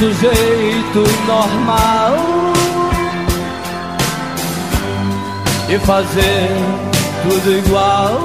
[0.00, 2.14] Sujeito normal
[5.68, 6.48] e fazer
[7.22, 8.18] tudo igual.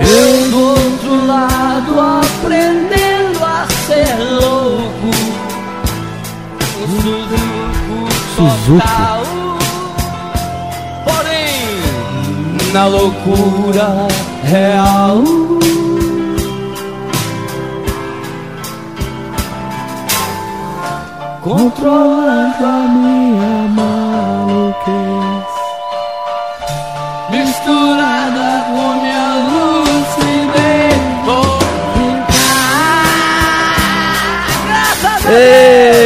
[0.00, 5.10] Eu do outro lado aprendendo a ser louco.
[6.86, 8.80] Suzuko Suzuko.
[8.80, 9.22] total.
[11.04, 14.08] Porém, na loucura
[14.44, 15.22] real.
[21.48, 25.46] Controlando a minha maluquez
[27.30, 29.48] Misturada com minha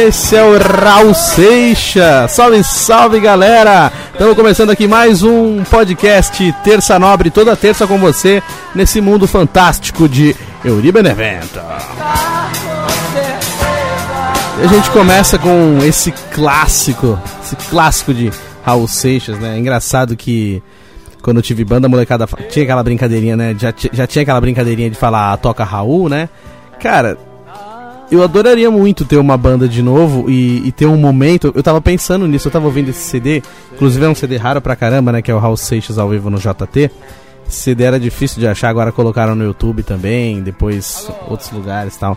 [0.05, 2.31] Esse é o Raul Seixas.
[2.31, 3.91] Salve, salve galera!
[4.13, 8.41] Estamos começando aqui mais um podcast Terça Nobre, toda terça com você,
[8.73, 11.59] nesse mundo fantástico de Euri Benevento.
[14.63, 18.31] A gente começa com esse clássico, esse clássico de
[18.63, 19.55] Raul Seixas, né?
[19.57, 20.63] É engraçado que
[21.21, 23.53] quando eu tive banda, a molecada tinha aquela brincadeirinha, né?
[23.59, 26.29] Já, já tinha aquela brincadeirinha de falar "Ah, toca Raul, né?
[26.79, 27.17] Cara,
[28.09, 31.51] eu adoraria muito ter uma banda de novo e, e ter um momento.
[31.53, 33.43] Eu tava pensando nisso, eu tava ouvindo esse CD.
[33.73, 35.21] Inclusive é um CD raro pra caramba, né?
[35.21, 36.89] Que é o Raul Seixas ao vivo no JT.
[37.45, 41.99] Esse CD era difícil de achar, agora colocaram no YouTube também, depois outros lugares e
[41.99, 42.15] tal.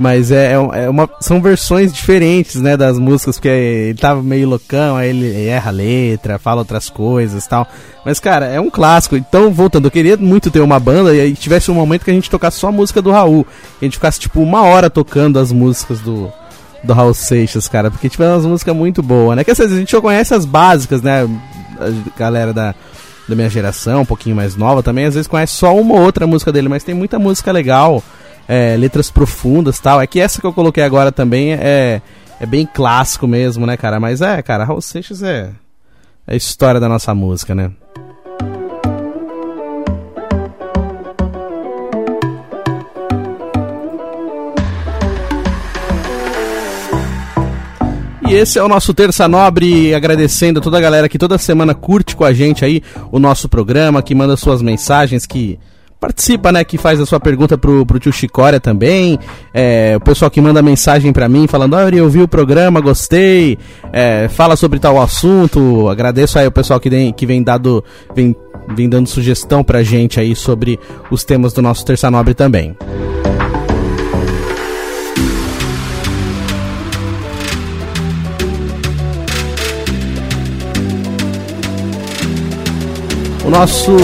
[0.00, 4.48] Mas é, é é uma, são versões diferentes, né, das músicas, porque ele tava meio
[4.48, 7.68] loucão, aí ele erra a letra, fala outras coisas tal.
[8.02, 9.14] Mas, cara, é um clássico.
[9.14, 12.14] Então, voltando, eu queria muito ter uma banda e aí tivesse um momento que a
[12.14, 13.44] gente tocasse só a música do Raul.
[13.78, 16.32] Que a gente ficasse, tipo, uma hora tocando as músicas do,
[16.82, 17.90] do Raul Seixas, cara.
[17.90, 19.44] Porque, tipo, é umas músicas muito boas, né?
[19.44, 21.28] Que às vezes a gente só conhece as básicas, né?
[21.78, 22.74] A galera da,
[23.28, 26.26] da minha geração, um pouquinho mais nova também, às vezes conhece só uma ou outra
[26.26, 28.02] música dele, mas tem muita música legal,
[28.50, 30.00] é, letras profundas tal.
[30.00, 32.02] É que essa que eu coloquei agora também é,
[32.40, 34.00] é bem clássico mesmo, né, cara?
[34.00, 35.50] Mas é, cara, Raul Seixas é,
[36.26, 37.70] é a história da nossa música, né?
[48.28, 51.72] E esse é o nosso Terça Nobre, agradecendo a toda a galera que toda semana
[51.72, 55.58] curte com a gente aí o nosso programa, que manda suas mensagens, que
[56.00, 59.18] participa, né, que faz a sua pergunta pro, pro tio Chicória também,
[59.52, 63.58] é, o pessoal que manda mensagem pra mim falando, olha, eu vi o programa, gostei,
[63.92, 67.84] é, fala sobre tal assunto, agradeço aí o pessoal que, vem que vem, dado,
[68.14, 68.34] vem,
[68.74, 72.74] vem dando sugestão pra gente aí sobre os temas do nosso Terça Nobre também.
[83.44, 83.96] O nosso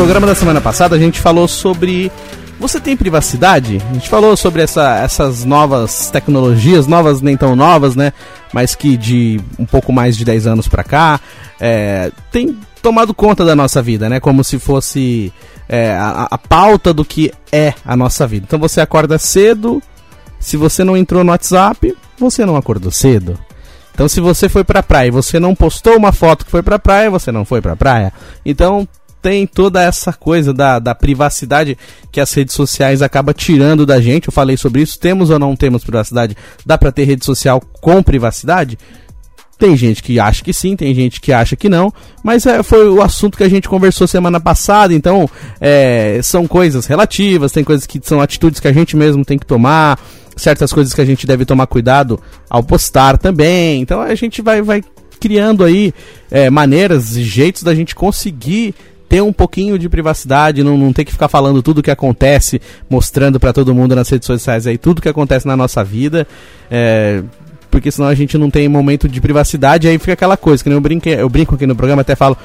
[0.00, 2.10] programa da semana passada a gente falou sobre.
[2.58, 3.82] Você tem privacidade?
[3.90, 8.10] A gente falou sobre essa- essas novas tecnologias, novas nem tão novas, né?
[8.50, 11.20] Mas que de um pouco mais de 10 anos pra cá,
[11.60, 14.20] é, tem tomado conta da nossa vida, né?
[14.20, 15.30] Como se fosse
[15.68, 18.46] é, a, a pauta do que é a nossa vida.
[18.48, 19.82] Então você acorda cedo,
[20.38, 23.38] se você não entrou no WhatsApp, você não acordou cedo.
[23.94, 26.78] Então, se você foi pra praia e você não postou uma foto que foi pra
[26.78, 28.10] praia, você não foi pra praia.
[28.46, 28.88] Então,
[29.20, 31.76] tem toda essa coisa da, da privacidade
[32.10, 34.28] que as redes sociais acabam tirando da gente.
[34.28, 34.98] Eu falei sobre isso.
[34.98, 36.36] Temos ou não temos privacidade?
[36.64, 38.78] Dá pra ter rede social com privacidade?
[39.58, 41.92] Tem gente que acha que sim, tem gente que acha que não,
[42.24, 45.28] mas é, foi o assunto que a gente conversou semana passada, então
[45.60, 49.44] é, são coisas relativas, tem coisas que são atitudes que a gente mesmo tem que
[49.44, 50.00] tomar,
[50.34, 52.18] certas coisas que a gente deve tomar cuidado
[52.48, 54.82] ao postar também, então a gente vai, vai
[55.20, 55.92] criando aí
[56.30, 58.74] é, maneiras e jeitos da gente conseguir
[59.10, 62.62] ter um pouquinho de privacidade, não, não ter que ficar falando tudo o que acontece,
[62.88, 66.28] mostrando pra todo mundo nas redes sociais aí tudo que acontece na nossa vida.
[66.70, 67.20] É,
[67.72, 70.80] porque senão a gente não tem momento de privacidade, aí fica aquela coisa, que eu
[70.80, 72.36] brinco, eu brinco aqui no programa, até falo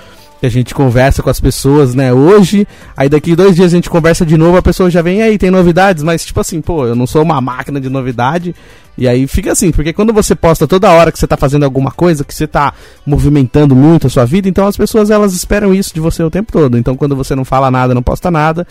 [0.45, 3.89] que a gente conversa com as pessoas, né, hoje, aí daqui dois dias a gente
[3.89, 6.95] conversa de novo, a pessoa já vem, aí, tem novidades, mas tipo assim, pô, eu
[6.95, 8.55] não sou uma máquina de novidade,
[8.97, 11.91] e aí fica assim, porque quando você posta toda hora que você tá fazendo alguma
[11.91, 12.73] coisa, que você tá
[13.05, 16.51] movimentando muito a sua vida, então as pessoas elas esperam isso de você o tempo
[16.51, 18.67] todo, então quando você não fala nada, não posta nada,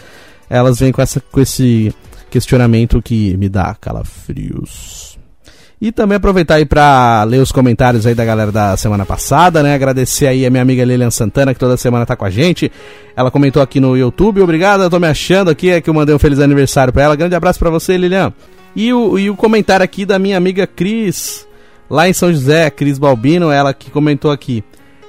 [0.49, 1.93] elas vêm com essa com esse
[2.31, 5.13] questionamento que me dá calafrios.
[5.81, 9.75] E também aproveitar aí para ler os comentários aí da galera da semana passada, né?
[9.75, 12.71] Agradecer aí a minha amiga Lilian Santana, que toda semana tá com a gente.
[13.17, 14.41] Ela comentou aqui no YouTube.
[14.41, 17.17] Obrigado, eu tô me achando aqui, é que eu mandei um feliz aniversário para ela.
[17.17, 18.32] Grande abraço para você, Lilian.
[18.75, 21.47] E o, e o comentário aqui da minha amiga Cris,
[21.88, 24.65] lá em São José, Cris Balbino, ela que comentou aqui.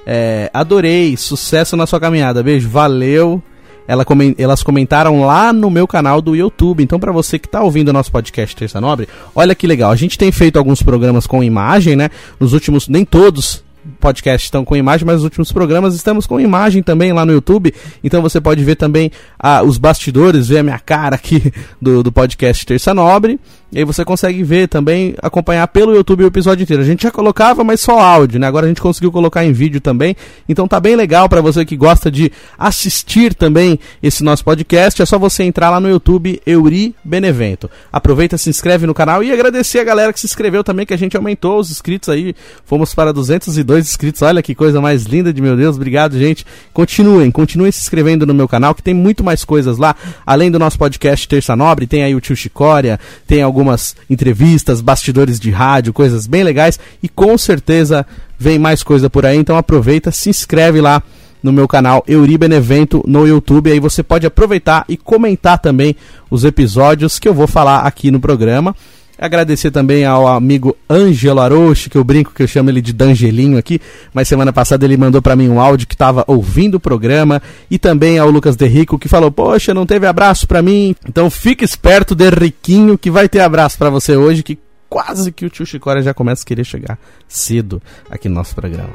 [0.06, 2.42] É, adorei, sucesso na sua caminhada.
[2.42, 3.42] Beijo, valeu.
[3.86, 4.04] Ela
[4.38, 6.82] elas comentaram lá no meu canal do YouTube.
[6.82, 9.90] Então, para você que tá ouvindo o nosso podcast Terça Nobre, olha que legal.
[9.90, 12.10] A gente tem feito alguns programas com imagem, né?
[12.40, 13.64] Nos últimos, nem todos
[14.06, 17.74] podcasts estão com imagem, mas nos últimos programas estamos com imagem também lá no YouTube.
[18.04, 22.12] Então você pode ver também ah, os bastidores, ver a minha cara aqui do, do
[22.12, 23.40] podcast Terça Nobre.
[23.72, 26.84] E aí você consegue ver também, acompanhar pelo YouTube o episódio inteiro.
[26.84, 28.46] A gente já colocava, mas só áudio, né?
[28.46, 30.14] Agora a gente conseguiu colocar em vídeo também.
[30.48, 35.02] Então tá bem legal para você que gosta de assistir também esse nosso podcast.
[35.02, 37.68] É só você entrar lá no YouTube Euri Benevento.
[37.92, 40.98] Aproveita, se inscreve no canal e agradecer a galera que se inscreveu também, que a
[40.98, 42.36] gente aumentou os inscritos aí.
[42.64, 44.22] Fomos para 202 inscritos.
[44.22, 45.76] Olha que coisa mais linda de meu Deus.
[45.76, 46.46] Obrigado, gente.
[46.72, 49.96] Continuem, continuem se inscrevendo no meu canal, que tem muito mais coisas lá.
[50.24, 54.82] Além do nosso podcast Terça Nobre, tem aí o Tio Chicória, tem algum algumas entrevistas,
[54.82, 58.06] bastidores de rádio, coisas bem legais e com certeza
[58.38, 59.38] vem mais coisa por aí.
[59.38, 61.02] Então aproveita, se inscreve lá
[61.42, 63.72] no meu canal Euribenevento no YouTube.
[63.72, 65.96] Aí você pode aproveitar e comentar também
[66.30, 68.76] os episódios que eu vou falar aqui no programa.
[69.18, 73.56] Agradecer também ao amigo Ângelo Aroche, que eu brinco que eu chamo ele de Dangelinho
[73.56, 73.80] aqui,
[74.12, 77.40] mas semana passada ele mandou para mim um áudio que estava ouvindo o programa,
[77.70, 80.94] e também ao Lucas Derrico que falou: "Poxa, não teve abraço para mim".
[81.08, 84.58] Então fique esperto, Derriquinho, que vai ter abraço para você hoje, que
[84.88, 88.92] quase que o tio Chicória já começa a querer chegar cedo aqui no nosso programa.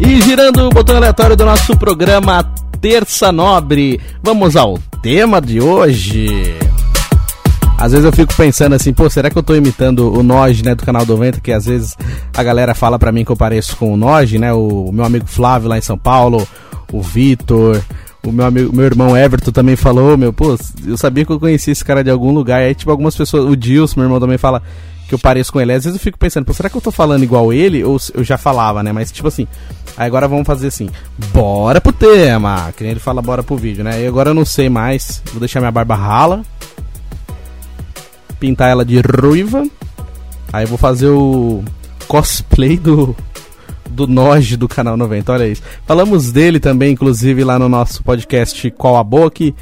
[0.00, 2.42] E girando o botão aleatório do nosso programa
[2.80, 6.63] Terça Nobre, vamos ao tema de hoje.
[7.76, 10.74] Às vezes eu fico pensando assim, pô, será que eu tô imitando o Noj, né,
[10.74, 11.96] do canal do Vento, que às vezes
[12.34, 15.26] a galera fala pra mim que eu pareço com o Noj, né, o meu amigo
[15.26, 16.46] Flávio lá em São Paulo,
[16.92, 17.82] o Vitor,
[18.24, 20.56] o meu amigo, meu irmão Everton também falou, meu, pô,
[20.86, 23.44] eu sabia que eu conhecia esse cara de algum lugar, e aí tipo algumas pessoas,
[23.44, 24.62] o Dilson, meu irmão também fala
[25.06, 25.72] que eu pareço com ele.
[25.72, 28.24] Às vezes eu fico pensando, pô, será que eu tô falando igual ele ou eu
[28.24, 28.90] já falava, né?
[28.90, 29.46] Mas tipo assim,
[29.96, 30.88] agora vamos fazer assim,
[31.32, 34.02] bora pro tema, que nem ele fala bora pro vídeo, né?
[34.02, 36.42] E agora eu não sei mais, vou deixar minha barba rala
[38.34, 39.66] pintar ela de ruiva.
[40.52, 41.62] Aí vou fazer o
[42.06, 43.16] cosplay do
[43.90, 45.62] do Noj do canal 90, olha isso.
[45.86, 49.54] Falamos dele também, inclusive, lá no nosso podcast Qual a Boa, que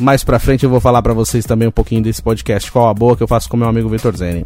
[0.00, 2.94] mais pra frente eu vou falar para vocês também um pouquinho desse podcast Qual a
[2.94, 4.44] Boa que eu faço com meu amigo Vitor Zenin.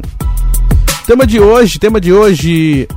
[1.05, 2.87] Tema de hoje, tema de hoje,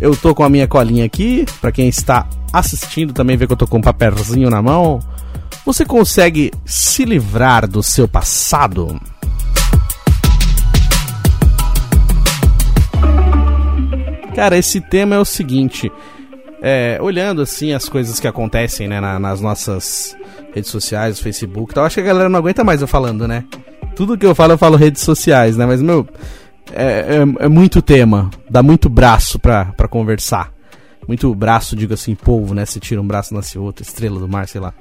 [0.00, 3.56] eu tô com a minha colinha aqui, para quem está assistindo também vê que eu
[3.56, 5.00] tô com um papelzinho na mão.
[5.64, 8.98] Você consegue se livrar do seu passado?
[14.38, 15.90] Cara, esse tema é o seguinte.
[16.62, 20.16] É, olhando assim as coisas que acontecem né, na, nas nossas
[20.54, 23.42] redes sociais, Facebook, então acho que a galera não aguenta mais eu falando, né?
[23.96, 25.66] Tudo que eu falo, eu falo redes sociais, né?
[25.66, 26.06] Mas, meu,
[26.72, 30.52] é, é, é muito tema, dá muito braço pra, pra conversar.
[31.08, 32.64] Muito braço, digo assim, polvo, né?
[32.64, 34.72] Se tira um braço, nasce outro, estrela do mar, sei lá.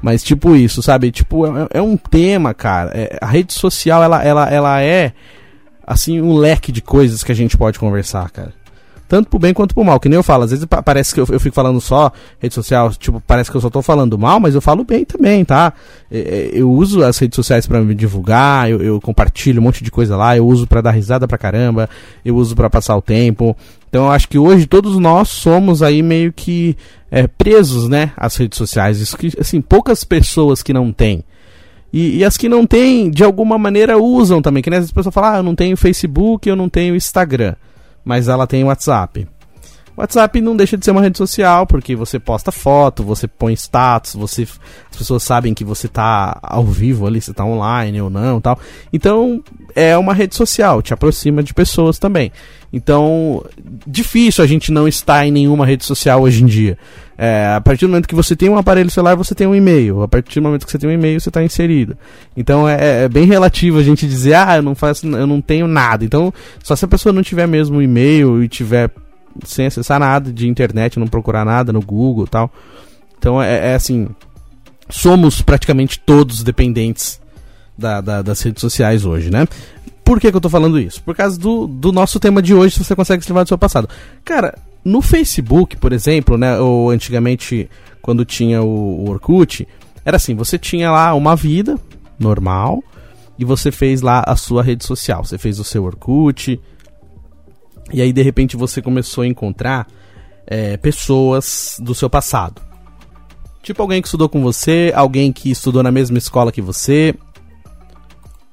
[0.00, 1.12] Mas tipo isso, sabe?
[1.12, 2.90] Tipo, é, é um tema, cara.
[2.94, 5.12] É, a rede social, ela, ela, ela é,
[5.86, 8.61] assim, um leque de coisas que a gente pode conversar, cara
[9.12, 10.00] tanto pro bem quanto pro mal.
[10.00, 12.90] Que nem eu falo, às vezes parece que eu, eu fico falando só rede social,
[12.94, 15.74] tipo, parece que eu só tô falando mal, mas eu falo bem também, tá?
[16.10, 19.84] É, é, eu uso as redes sociais para me divulgar, eu, eu, compartilho um monte
[19.84, 21.90] de coisa lá, eu uso para dar risada pra caramba,
[22.24, 23.54] eu uso para passar o tempo.
[23.86, 26.74] Então eu acho que hoje todos nós somos aí meio que
[27.10, 28.98] é, presos, né, às redes sociais.
[28.98, 31.22] Isso que, assim, poucas pessoas que não têm.
[31.92, 34.62] E, e, as que não têm, de alguma maneira, usam também.
[34.62, 37.54] Que nem as pessoas falam, ah, eu não tenho Facebook, eu não tenho Instagram
[38.04, 39.26] mas ela tem WhatsApp.
[39.96, 44.14] WhatsApp não deixa de ser uma rede social, porque você posta foto, você põe status,
[44.14, 44.42] você,
[44.90, 48.58] as pessoas sabem que você está ao vivo ali, você está online ou não tal.
[48.92, 49.42] Então,
[49.74, 52.32] é uma rede social, te aproxima de pessoas também.
[52.72, 53.44] Então,
[53.86, 56.78] difícil a gente não estar em nenhuma rede social hoje em dia.
[57.16, 60.02] É, a partir do momento que você tem um aparelho celular, você tem um e-mail.
[60.02, 61.96] A partir do momento que você tem um e-mail, você está inserido.
[62.36, 65.66] Então é, é, bem relativo a gente dizer, ah, eu não faço, eu não tenho
[65.66, 66.04] nada.
[66.04, 68.90] Então, só se a pessoa não tiver mesmo um e-mail e tiver
[69.44, 72.50] sem acessar nada de internet, não procurar nada no Google tal.
[73.18, 74.08] Então é, é assim,
[74.88, 77.20] somos praticamente todos dependentes
[77.76, 79.46] da, da, das redes sociais hoje, né?
[80.04, 81.02] Por que, que eu tô falando isso?
[81.02, 83.58] Por causa do, do nosso tema de hoje, se você consegue se livrar do seu
[83.58, 83.88] passado.
[84.24, 87.68] Cara, no Facebook, por exemplo, né, ou antigamente
[88.00, 89.66] quando tinha o, o Orkut,
[90.04, 91.78] era assim, você tinha lá uma vida,
[92.18, 92.82] normal,
[93.38, 95.24] e você fez lá a sua rede social.
[95.24, 96.60] Você fez o seu Orkut,
[97.92, 99.86] e aí de repente você começou a encontrar
[100.46, 102.60] é, pessoas do seu passado.
[103.62, 107.14] Tipo alguém que estudou com você, alguém que estudou na mesma escola que você,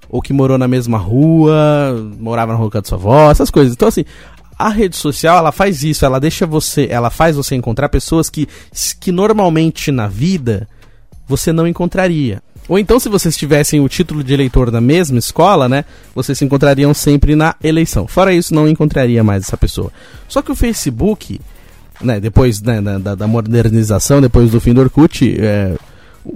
[0.08, 3.74] ou que morou na mesma rua, morava na rua da sua avó, essas coisas.
[3.74, 4.06] Então assim,
[4.60, 8.46] a rede social ela faz isso, ela deixa você, ela faz você encontrar pessoas que,
[9.00, 10.68] que normalmente na vida
[11.26, 12.44] você não encontraria.
[12.68, 15.86] Ou então, se vocês tivessem o título de eleitor da mesma escola, né?
[16.14, 18.08] Vocês se encontrariam sempre na eleição.
[18.08, 19.92] Fora isso, não encontraria mais essa pessoa.
[20.28, 21.42] Só que o Facebook,
[22.00, 25.76] né, depois né, da, da, modernização, depois do fim do Orkut, é,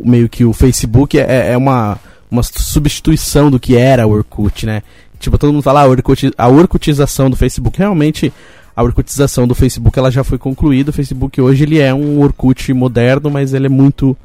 [0.03, 1.99] meio que o Facebook é, é uma,
[2.31, 4.81] uma substituição do que era o Orkut, né?
[5.23, 7.79] Tipo, todo mundo fala ah, a, Orkut, a Orkutização do Facebook.
[7.79, 8.31] Realmente,
[8.75, 10.89] a Orkutização do Facebook ela já foi concluída.
[10.89, 14.17] O Facebook hoje ele é um Orkut moderno, mas ele é muito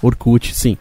[0.00, 0.78] Orkut, sim.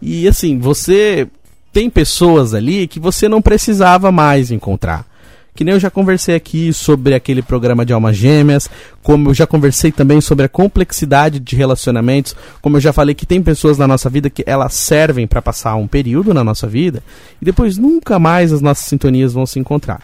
[0.00, 1.28] E assim, você
[1.72, 5.06] tem pessoas ali que você não precisava mais encontrar.
[5.54, 8.70] Que nem eu já conversei aqui sobre aquele programa de almas gêmeas,
[9.02, 13.26] como eu já conversei também sobre a complexidade de relacionamentos, como eu já falei que
[13.26, 17.02] tem pessoas na nossa vida que elas servem para passar um período na nossa vida
[17.40, 20.00] e depois nunca mais as nossas sintonias vão se encontrar.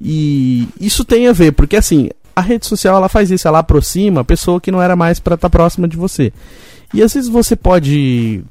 [0.00, 4.20] E isso tem a ver, porque assim, a rede social ela faz isso, ela aproxima
[4.20, 6.32] a pessoa que não era mais para estar tá próxima de você.
[6.92, 8.44] E às vezes você pode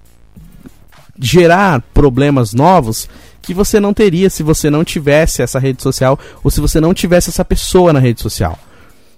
[1.20, 3.08] gerar problemas novos
[3.41, 6.93] que você não teria se você não tivesse essa rede social ou se você não
[6.93, 8.58] tivesse essa pessoa na rede social.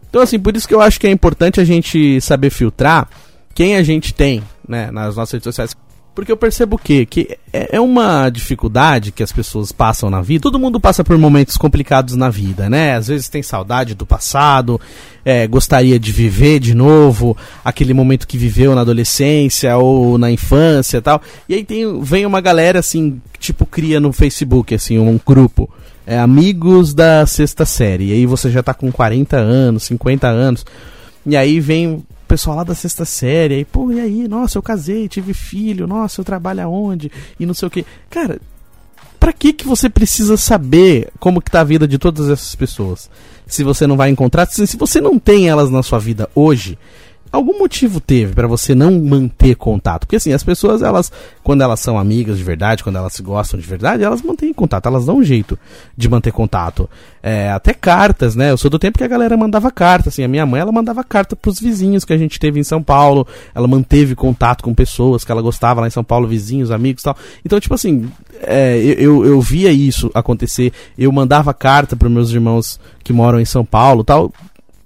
[0.10, 3.08] Então, assim, por isso que eu acho que é importante a gente saber filtrar
[3.54, 5.76] quem a gente tem né, nas nossas redes sociais.
[6.16, 10.44] Porque eu percebo que, que é, é uma dificuldade que as pessoas passam na vida.
[10.44, 12.96] Todo mundo passa por momentos complicados na vida, né?
[12.96, 14.80] Às vezes tem saudade do passado,
[15.26, 21.02] é, gostaria de viver de novo aquele momento que viveu na adolescência ou na infância
[21.02, 21.22] tal.
[21.50, 25.70] E aí tem, vem uma galera assim, tipo, cria no Facebook, assim, um grupo.
[26.08, 28.10] É, amigos da sexta série.
[28.10, 30.66] E aí você já tá com 40 anos, 50 anos.
[31.26, 35.08] E aí vem pessoal lá da sexta série, aí, pô, e aí, nossa, eu casei,
[35.08, 37.86] tive filho, nossa, eu trabalho aonde, e não sei o que.
[38.10, 38.40] Cara,
[39.20, 43.10] pra que que você precisa saber como que tá a vida de todas essas pessoas?
[43.48, 46.78] Se você não vai encontrar, se você não tem elas na sua vida hoje,
[47.36, 50.02] algum motivo teve para você não manter contato?
[50.02, 51.12] Porque assim, as pessoas, elas,
[51.44, 54.88] quando elas são amigas de verdade, quando elas se gostam de verdade, elas mantêm contato,
[54.88, 55.58] elas dão um jeito
[55.96, 56.90] de manter contato.
[57.22, 58.52] É, até cartas, né?
[58.52, 61.04] Eu sou do tempo que a galera mandava carta, assim, a minha mãe, ela mandava
[61.04, 65.24] carta pros vizinhos que a gente teve em São Paulo, ela manteve contato com pessoas
[65.24, 67.18] que ela gostava lá em São Paulo, vizinhos, amigos tal.
[67.44, 68.10] Então, tipo assim,
[68.42, 73.46] é, eu, eu via isso acontecer, eu mandava carta para meus irmãos que moram em
[73.46, 74.32] São Paulo tal.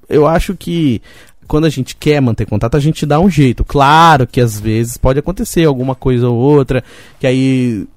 [0.08, 1.01] Eu acho que
[1.50, 3.65] quando a gente quer manter contato, a gente dá um jeito.
[3.65, 6.84] Claro que às vezes pode acontecer alguma coisa ou outra,
[7.20, 7.88] que aí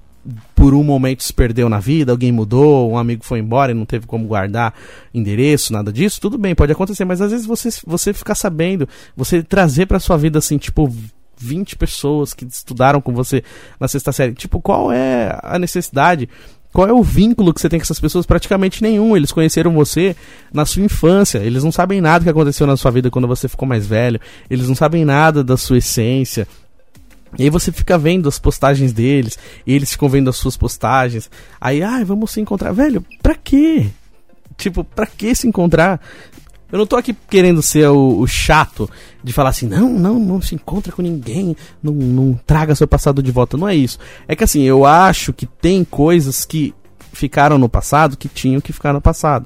[0.55, 3.85] por um momento se perdeu na vida, alguém mudou, um amigo foi embora e não
[3.85, 4.73] teve como guardar
[5.13, 9.43] endereço, nada disso, tudo bem, pode acontecer, mas às vezes você, você ficar sabendo, você
[9.43, 10.91] trazer para sua vida assim, tipo,
[11.37, 13.43] 20 pessoas que estudaram com você
[13.79, 16.27] na sexta série, tipo, qual é a necessidade
[16.73, 18.25] qual é o vínculo que você tem com essas pessoas?
[18.25, 19.15] Praticamente nenhum.
[19.15, 20.15] Eles conheceram você
[20.51, 21.37] na sua infância.
[21.37, 24.19] Eles não sabem nada que aconteceu na sua vida quando você ficou mais velho.
[24.49, 26.47] Eles não sabem nada da sua essência.
[27.37, 31.29] E aí você fica vendo as postagens deles, eles ficam vendo as suas postagens.
[31.59, 32.71] Aí, ai, ah, vamos se encontrar.
[32.71, 33.87] Velho, pra quê?
[34.57, 35.99] Tipo, pra que se encontrar?
[36.73, 38.89] Eu não tô aqui querendo ser o, o, chato
[39.23, 43.21] de falar assim, não, não, não se encontra com ninguém, não, não traga seu passado
[43.21, 43.55] de volta.
[43.55, 43.99] Não é isso.
[44.27, 46.73] É que assim, eu acho que tem coisas que
[47.11, 49.45] ficaram no passado que tinham que ficar no passado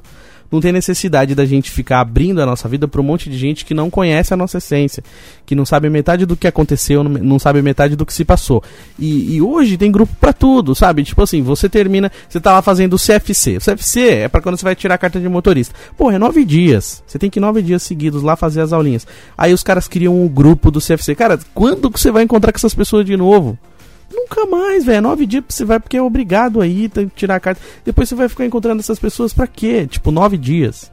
[0.51, 3.65] não tem necessidade da gente ficar abrindo a nossa vida para um monte de gente
[3.65, 5.03] que não conhece a nossa essência,
[5.45, 8.63] que não sabe metade do que aconteceu, não sabe metade do que se passou.
[8.97, 11.03] E, e hoje tem grupo para tudo, sabe?
[11.03, 13.57] Tipo assim, você termina, você tá lá fazendo o CFC.
[13.57, 15.75] O CFC é para quando você vai tirar a carta de motorista.
[15.97, 17.03] Pô, é nove dias.
[17.05, 19.05] Você tem que ir nove dias seguidos lá fazer as aulinhas.
[19.37, 21.15] Aí os caras criam um grupo do CFC.
[21.15, 23.57] Cara, quando que você vai encontrar com essas pessoas de novo?
[24.17, 25.03] Nunca mais, velho.
[25.03, 27.61] Nove dias você vai porque é obrigado aí, tem que tirar a carta.
[27.85, 29.85] Depois você vai ficar encontrando essas pessoas pra quê?
[29.85, 30.91] Tipo, nove dias.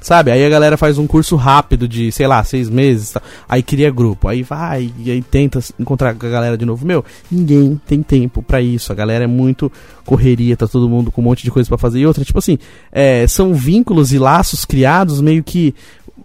[0.00, 0.32] Sabe?
[0.32, 3.12] Aí a galera faz um curso rápido de, sei lá, seis meses.
[3.12, 3.22] Tá?
[3.48, 4.28] Aí cria grupo.
[4.28, 6.86] Aí vai e aí tenta encontrar com a galera de novo.
[6.86, 8.92] Meu, ninguém tem tempo para isso.
[8.92, 9.70] A galera é muito
[10.04, 12.00] correria, tá todo mundo com um monte de coisa para fazer.
[12.00, 12.58] E outra, tipo assim,
[12.90, 15.74] é, são vínculos e laços criados meio que.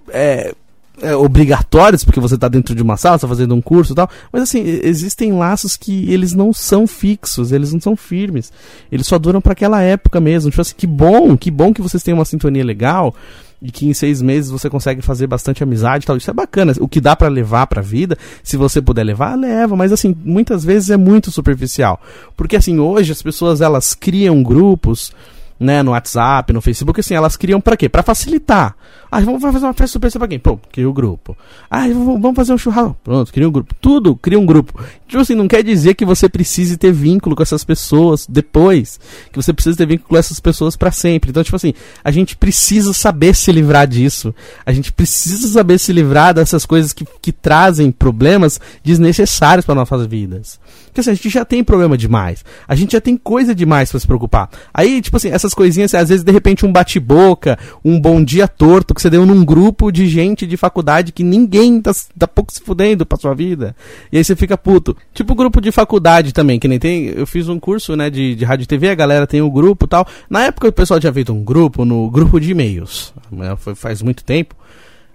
[0.09, 0.53] É,
[1.01, 4.09] é, obrigatórios, porque você está dentro de uma sala, está fazendo um curso e tal,
[4.31, 8.51] mas assim, existem laços que eles não são fixos, eles não são firmes,
[8.91, 10.49] eles só duram para aquela época mesmo.
[10.49, 13.15] Tipo assim, que bom, que bom que vocês têm uma sintonia legal,
[13.61, 16.17] e que em seis meses você consegue fazer bastante amizade e tal.
[16.17, 16.73] Isso é bacana.
[16.79, 19.75] O que dá para levar pra vida, se você puder levar, leva.
[19.75, 21.99] Mas assim, muitas vezes é muito superficial.
[22.35, 25.11] Porque assim, hoje as pessoas elas criam grupos
[25.59, 27.89] né, no WhatsApp, no Facebook, assim, elas criam para quê?
[27.89, 28.75] Para facilitar.
[29.09, 30.37] Ah, vamos fazer uma festa surpresa pra quem?
[30.37, 31.35] Pô, cria o um grupo.
[31.69, 32.97] Ah, vamos fazer um churrasco.
[33.03, 33.73] Pronto, cria um grupo.
[33.79, 34.79] Tudo, cria um grupo.
[35.07, 38.99] Tipo assim, não quer dizer que você precise ter vínculo com essas pessoas depois.
[39.31, 41.29] Que você precisa ter vínculo com essas pessoas para sempre.
[41.29, 41.73] Então, tipo assim,
[42.03, 44.35] a gente precisa saber se livrar disso.
[44.65, 50.05] A gente precisa saber se livrar dessas coisas que, que trazem problemas desnecessários para nossas
[50.05, 50.59] vidas.
[50.97, 52.43] Porque assim, a gente já tem problema demais.
[52.67, 54.49] A gente já tem coisa demais para se preocupar.
[54.73, 58.95] Aí, tipo assim, essas coisinhas, às vezes, de repente, um bate-boca, um bom dia torto
[58.95, 62.61] que você deu num grupo de gente de faculdade que ninguém tá, tá pouco se
[62.61, 63.75] fudendo pra sua vida.
[64.11, 64.97] E aí você fica puto.
[65.13, 67.09] Tipo grupo de faculdade também, que nem tem.
[67.09, 69.85] Eu fiz um curso, né, de, de rádio e TV, a galera tem um grupo
[69.85, 70.07] tal.
[70.27, 73.13] Na época o pessoal tinha feito um grupo no grupo de e-mails.
[73.59, 74.55] Foi faz muito tempo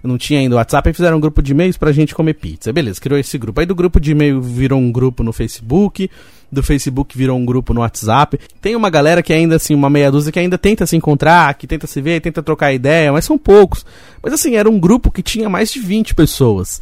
[0.03, 2.73] não tinha ainda o WhatsApp, e fizeram um grupo de e-mails pra gente comer pizza.
[2.73, 3.59] Beleza, criou esse grupo.
[3.59, 6.09] Aí do grupo de e-mail virou um grupo no Facebook,
[6.51, 8.39] do Facebook virou um grupo no WhatsApp.
[8.61, 11.65] Tem uma galera que ainda, assim, uma meia dúzia que ainda tenta se encontrar, que
[11.65, 13.85] tenta se ver, tenta trocar ideia, mas são poucos.
[14.21, 16.79] Mas assim, era um grupo que tinha mais de 20 pessoas.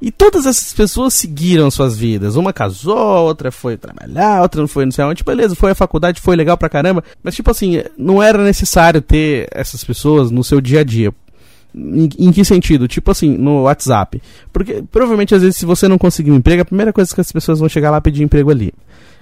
[0.00, 2.34] E todas essas pessoas seguiram suas vidas.
[2.34, 5.22] Uma casou, outra foi trabalhar, outra não foi não sei onde.
[5.22, 7.04] Beleza, foi à faculdade, foi legal pra caramba.
[7.22, 11.14] Mas, tipo assim, não era necessário ter essas pessoas no seu dia a dia.
[11.74, 12.86] Em, em, que sentido?
[12.86, 14.20] Tipo assim, no WhatsApp.
[14.52, 17.32] Porque provavelmente, às vezes, se você não conseguir um emprego, a primeira coisa que as
[17.32, 18.72] pessoas vão chegar lá pedir emprego ali.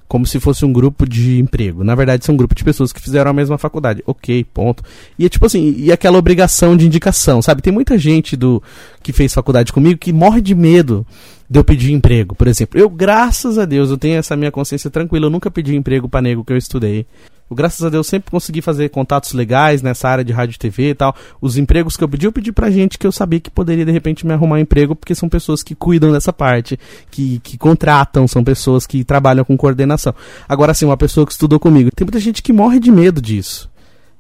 [0.09, 1.85] Como se fosse um grupo de emprego.
[1.85, 4.03] Na verdade, são um grupo de pessoas que fizeram a mesma faculdade.
[4.05, 4.83] Ok, ponto.
[5.17, 7.63] E é tipo assim, e aquela obrigação de indicação, sabe?
[7.63, 8.61] Tem muita gente do
[9.05, 11.07] que fez faculdade comigo que morre de medo
[11.49, 12.79] de eu pedir emprego, por exemplo.
[12.79, 15.27] Eu, graças a Deus, eu tenho essa minha consciência tranquila.
[15.27, 17.07] Eu nunca pedi emprego para nego que eu estudei.
[17.51, 20.91] Eu, graças a Deus, sempre consegui fazer contatos legais nessa área de rádio e TV
[20.91, 21.15] e tal.
[21.41, 23.91] Os empregos que eu pedi, eu pedi pra gente que eu sabia que poderia, de
[23.91, 26.79] repente, me arrumar um emprego, porque são pessoas que cuidam dessa parte,
[27.11, 30.15] que, que contratam, são pessoas que trabalham com coordenação.
[30.49, 33.69] Agora, assim, uma pessoa que estudou comigo, tem muita gente que morre de medo disso.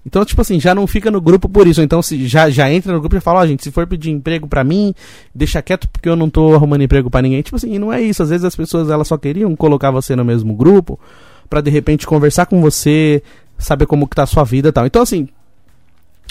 [0.04, 1.82] Então, tipo assim, já não fica no grupo por isso.
[1.82, 4.10] Então, se já, já entra no grupo e fala, ó, oh, gente, se for pedir
[4.10, 4.92] emprego pra mim,
[5.32, 7.42] deixa quieto porque eu não tô arrumando emprego para ninguém.
[7.42, 8.22] Tipo assim, não é isso.
[8.22, 10.98] Às vezes as pessoas elas só queriam colocar você no mesmo grupo
[11.50, 13.22] para de repente conversar com você,
[13.58, 14.86] saber como que tá a sua vida e tal.
[14.86, 15.28] Então, assim,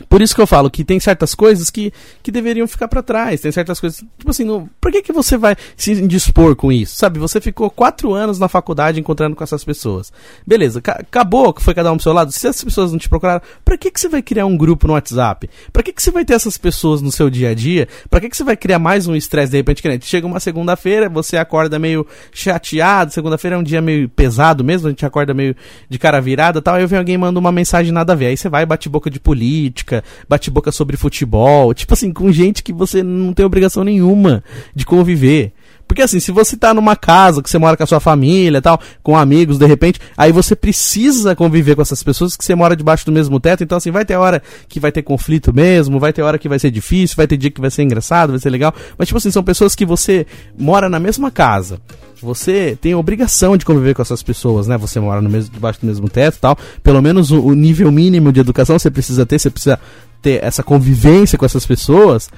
[0.07, 1.91] por isso que eu falo que tem certas coisas que,
[2.23, 3.41] que deveriam ficar para trás.
[3.41, 3.99] Tem certas coisas.
[4.17, 6.95] Tipo assim, não, por que, que você vai se indispor com isso?
[6.95, 10.11] Sabe, você ficou quatro anos na faculdade encontrando com essas pessoas.
[10.45, 12.31] Beleza, acabou que foi cada um pro seu lado.
[12.31, 14.93] Se as pessoas não te procuraram, pra que, que você vai criar um grupo no
[14.93, 15.49] WhatsApp?
[15.73, 17.87] Pra que, que você vai ter essas pessoas no seu dia a dia?
[18.09, 19.81] Pra que, que você vai criar mais um estresse de repente?
[19.81, 23.11] Que, chega uma segunda-feira, você acorda meio chateado.
[23.11, 25.55] Segunda-feira é um dia meio pesado mesmo, a gente acorda meio
[25.89, 26.75] de cara virada tal.
[26.75, 28.27] Aí vem alguém manda uma mensagem nada a ver.
[28.27, 32.31] Aí você vai bate boca de política política, bate boca sobre futebol, tipo assim, com
[32.31, 34.43] gente que você não tem obrigação nenhuma
[34.75, 35.53] de conviver.
[35.87, 38.79] Porque assim, se você tá numa casa, que você mora com a sua família tal,
[39.01, 43.07] com amigos, de repente, aí você precisa conviver com essas pessoas que você mora debaixo
[43.07, 43.63] do mesmo teto.
[43.63, 46.59] Então, assim, vai ter hora que vai ter conflito mesmo, vai ter hora que vai
[46.59, 48.71] ser difícil, vai ter dia que vai ser engraçado, vai ser legal.
[48.99, 51.81] Mas, tipo assim, são pessoas que você mora na mesma casa.
[52.21, 54.77] Você tem a obrigação de conviver com essas pessoas, né?
[54.77, 56.57] Você mora no mesmo, debaixo do mesmo teto tal.
[56.83, 59.79] Pelo menos o, o nível mínimo de educação você precisa ter, você precisa
[60.21, 62.29] ter essa convivência com essas pessoas.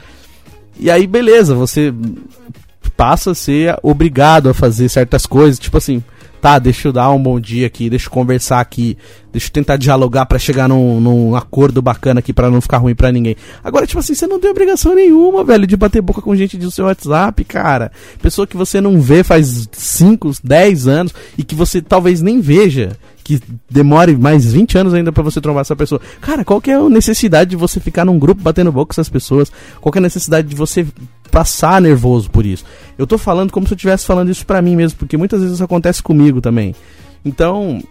[0.80, 1.94] E aí, beleza, você
[2.96, 6.04] passa a ser obrigado a fazer certas coisas, tipo assim,
[6.42, 8.98] tá, deixa eu dar um bom dia aqui, deixa eu conversar aqui,
[9.32, 12.96] deixa eu tentar dialogar para chegar num, num, acordo bacana aqui para não ficar ruim
[12.96, 13.36] para ninguém.
[13.64, 16.72] Agora, tipo assim, você não tem obrigação nenhuma, velho, de bater boca com gente do
[16.72, 17.92] seu WhatsApp, cara.
[18.22, 22.98] Pessoa que você não vê faz 5, 10 anos e que você talvez nem veja
[23.24, 26.02] que demore mais 20 anos ainda para você trombar essa pessoa.
[26.20, 29.10] Cara, qual que é a necessidade de você ficar num grupo batendo boca com essas
[29.10, 29.52] pessoas?
[29.80, 30.86] Qual que é a necessidade de você
[31.32, 32.66] passar nervoso por isso.
[32.98, 35.56] Eu tô falando como se eu estivesse falando isso pra mim mesmo, porque muitas vezes
[35.56, 36.76] isso acontece comigo também.
[37.24, 37.82] Então,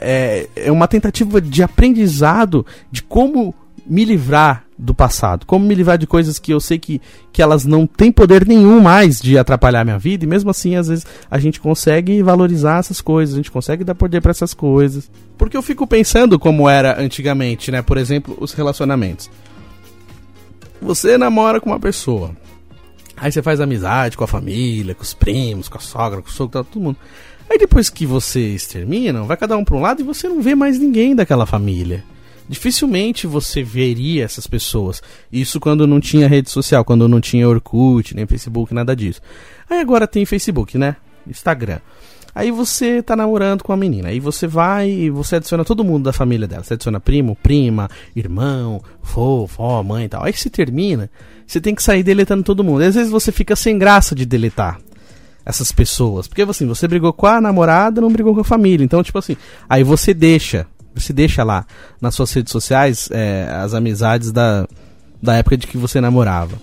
[0.00, 3.54] é, é uma tentativa de aprendizado de como
[3.86, 7.00] me livrar do passado, como me livrar de coisas que eu sei que,
[7.32, 10.88] que elas não têm poder nenhum mais de atrapalhar minha vida, e mesmo assim, às
[10.88, 15.10] vezes, a gente consegue valorizar essas coisas, a gente consegue dar poder para essas coisas.
[15.36, 17.82] Porque eu fico pensando como era antigamente, né?
[17.82, 19.30] Por exemplo, os relacionamentos.
[20.80, 22.30] Você namora com uma pessoa,
[23.20, 26.32] Aí você faz amizade com a família, com os primos, com a sogra, com o
[26.32, 26.96] sogro, todo mundo.
[27.50, 30.54] Aí depois que vocês terminam, vai cada um para um lado e você não vê
[30.54, 32.04] mais ninguém daquela família.
[32.48, 35.02] Dificilmente você veria essas pessoas.
[35.30, 39.20] Isso quando não tinha rede social, quando não tinha Orkut, nem Facebook, nada disso.
[39.68, 40.96] Aí agora tem Facebook, né?
[41.26, 41.78] Instagram.
[42.34, 46.04] Aí você tá namorando com a menina, aí você vai e você adiciona todo mundo
[46.04, 46.62] da família dela.
[46.62, 50.24] Você adiciona primo, prima, irmão, vô, vó, mãe e tal.
[50.24, 51.10] Aí se termina,
[51.46, 52.82] você tem que sair deletando todo mundo.
[52.82, 54.78] E às vezes você fica sem graça de deletar
[55.44, 56.28] essas pessoas.
[56.28, 58.84] Porque assim, você brigou com a namorada, não brigou com a família.
[58.84, 59.36] Então, tipo assim,
[59.68, 60.66] aí você deixa,
[60.98, 61.66] você deixa lá
[62.00, 64.66] nas suas redes sociais é, as amizades da,
[65.22, 66.56] da época de que você namorava.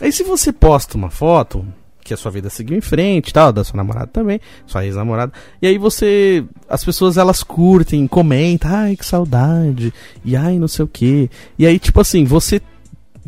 [0.00, 1.64] Aí se você posta uma foto,
[2.04, 5.32] que a sua vida seguiu em frente, tal, da sua namorada também, sua ex-namorada.
[5.62, 9.92] E aí você, as pessoas elas curtem, comentam, ai que saudade,
[10.24, 11.30] e ai não sei o que.
[11.58, 12.60] E aí tipo assim, você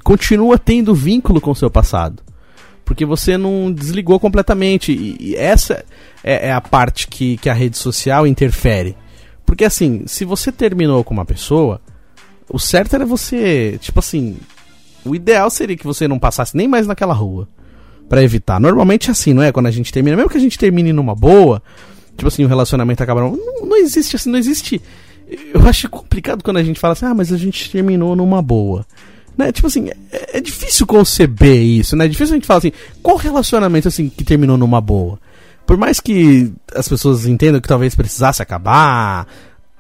[0.05, 2.23] continua tendo vínculo com o seu passado.
[2.85, 4.93] Porque você não desligou completamente.
[4.93, 5.85] E, e essa
[6.23, 8.97] é, é, a parte que, que a rede social interfere.
[9.47, 11.81] Porque assim, se você terminou com uma pessoa,
[12.51, 14.37] o certo era você, tipo assim,
[15.05, 17.49] o ideal seria que você não passasse nem mais naquela rua
[18.09, 18.61] para evitar.
[18.61, 19.53] Normalmente é assim, não é?
[19.53, 21.63] Quando a gente termina, mesmo que a gente termine numa boa,
[22.17, 23.21] tipo assim, o relacionamento acaba.
[23.21, 24.83] Não, não existe assim, não existe.
[25.55, 28.85] Eu acho complicado quando a gente fala assim, ah, mas a gente terminou numa boa.
[29.37, 29.53] Né?
[29.53, 32.05] Tipo assim, é, é difícil conceber isso, né?
[32.07, 35.19] É difícil a gente falar assim, qual relacionamento assim que terminou numa boa?
[35.67, 39.27] Por mais que as pessoas entendam que talvez precisasse acabar,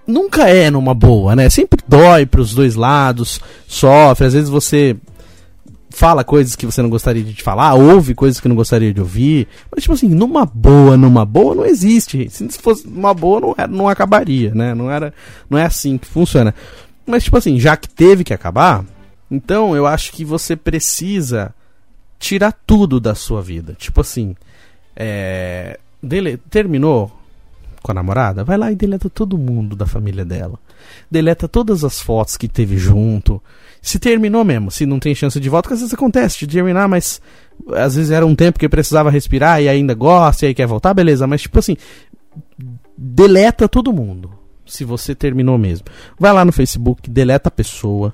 [0.07, 1.49] nunca é numa boa, né?
[1.49, 4.97] Sempre dói pros dois lados, sofre, às vezes você
[5.97, 9.49] fala coisas que você não gostaria de falar, ouve coisas que não gostaria de ouvir.
[9.71, 12.29] Mas, tipo assim, numa boa, numa boa, não existe.
[12.29, 14.75] Se fosse uma boa, não, era, não acabaria, né?
[14.75, 15.15] Não, era,
[15.49, 16.55] não é assim que funciona.
[17.07, 18.85] Mas, tipo assim, já que teve que acabar,
[19.31, 21.55] então eu acho que você precisa
[22.19, 23.75] tirar tudo da sua vida.
[23.79, 24.37] Tipo assim,
[24.97, 27.13] é, dele, terminou
[27.83, 28.43] com a namorada?
[28.43, 30.59] Vai lá e deleta todo mundo da família dela.
[31.11, 33.41] Deleta todas as fotos que teve junto
[33.87, 36.89] se terminou mesmo, se não tem chance de volta, porque às vezes acontece de terminar,
[36.89, 37.21] mas
[37.73, 40.93] às vezes era um tempo que precisava respirar e ainda gosta e aí quer voltar,
[40.93, 41.77] beleza, mas tipo assim,
[42.99, 44.33] deleta todo mundo.
[44.67, 45.87] Se você terminou mesmo.
[46.19, 48.13] Vai lá no Facebook, deleta a pessoa.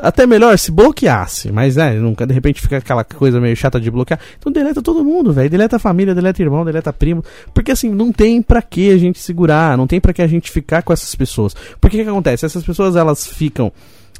[0.00, 3.90] Até melhor se bloqueasse, mas né, nunca de repente fica aquela coisa meio chata de
[3.90, 4.20] bloquear.
[4.38, 5.48] Então deleta todo mundo, velho.
[5.48, 7.24] Deleta a família, deleta irmão, deleta primo.
[7.54, 10.50] Porque assim, não tem para que a gente segurar, não tem para que a gente
[10.50, 11.54] ficar com essas pessoas.
[11.80, 12.44] Porque que, acontece?
[12.44, 13.72] Essas pessoas elas ficam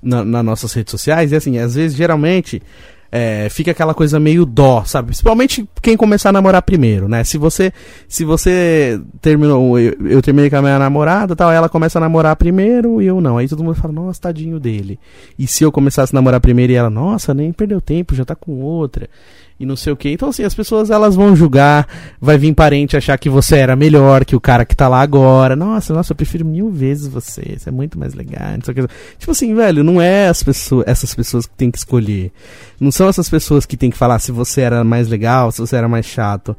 [0.02, 2.62] na, nas nossas redes sociais, e assim, às vezes, geralmente,
[3.14, 5.08] é, fica aquela coisa meio dó, sabe?
[5.08, 7.22] Principalmente quem começar a namorar primeiro, né?
[7.24, 7.70] Se você
[8.08, 12.34] se você terminou, eu, eu terminei com a minha namorada, tal, ela começa a namorar
[12.36, 13.36] primeiro e eu não.
[13.36, 14.98] Aí todo mundo fala: "Nossa, tadinho dele".
[15.38, 18.34] E se eu começasse a namorar primeiro e ela: "Nossa, nem perdeu tempo, já tá
[18.34, 19.06] com outra"
[19.58, 20.10] e não sei o que.
[20.10, 21.86] Então, assim, as pessoas elas vão julgar,
[22.20, 25.54] vai vir parente achar que você era melhor que o cara que tá lá agora.
[25.54, 28.52] Nossa, nossa, eu prefiro mil vezes você, você é muito mais legal.
[28.56, 28.94] Não sei o que.
[29.18, 32.32] Tipo assim, velho, não é as pessoas, essas pessoas que tem que escolher.
[32.80, 35.76] Não são essas pessoas que tem que falar se você era mais legal, se você
[35.76, 36.56] era mais chato.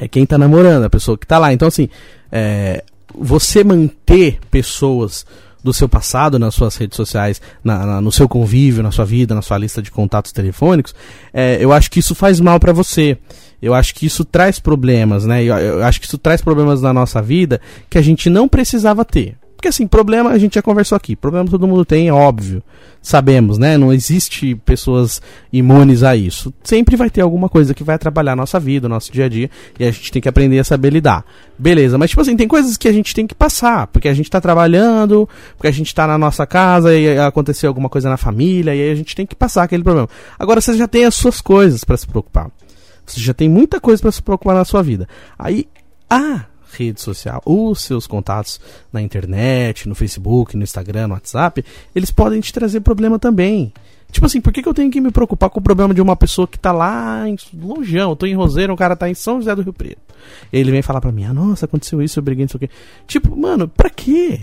[0.00, 1.52] É quem tá namorando, a pessoa que tá lá.
[1.52, 1.88] Então, assim,
[2.30, 2.82] é,
[3.14, 5.26] você manter pessoas
[5.62, 9.34] do seu passado nas suas redes sociais, na, na, no seu convívio, na sua vida,
[9.34, 10.94] na sua lista de contatos telefônicos,
[11.32, 13.18] é, eu acho que isso faz mal para você.
[13.62, 15.44] Eu acho que isso traz problemas, né?
[15.44, 19.04] Eu, eu acho que isso traz problemas na nossa vida que a gente não precisava
[19.04, 19.36] ter.
[19.60, 21.14] Porque assim, problema a gente já conversou aqui.
[21.14, 22.62] Problema todo mundo tem, é óbvio.
[23.02, 23.76] Sabemos, né?
[23.76, 25.20] Não existe pessoas
[25.52, 26.50] imunes a isso.
[26.64, 29.28] Sempre vai ter alguma coisa que vai atrapalhar a nossa vida, o nosso dia a
[29.28, 29.50] dia.
[29.78, 31.26] E a gente tem que aprender a saber lidar.
[31.58, 33.86] Beleza, mas tipo assim, tem coisas que a gente tem que passar.
[33.88, 37.90] Porque a gente tá trabalhando, porque a gente tá na nossa casa e aconteceu alguma
[37.90, 38.74] coisa na família.
[38.74, 40.08] E aí a gente tem que passar aquele problema.
[40.38, 42.50] Agora você já tem as suas coisas para se preocupar.
[43.04, 45.06] Você já tem muita coisa para se preocupar na sua vida.
[45.38, 45.68] Aí,
[46.08, 48.60] ah, rede social, os seus contatos
[48.92, 53.72] na internet, no Facebook, no Instagram, no WhatsApp, eles podem te trazer problema também.
[54.10, 56.16] Tipo assim, por que, que eu tenho que me preocupar com o problema de uma
[56.16, 58.10] pessoa que tá lá em longeão?
[58.10, 60.00] Eu tô em Roseiro, um cara tá em São José do Rio Preto.
[60.52, 62.70] Ele vem falar pra mim, ah, nossa, aconteceu isso, eu briguei, não sei o quê.
[63.06, 64.40] Tipo, mano, pra quê?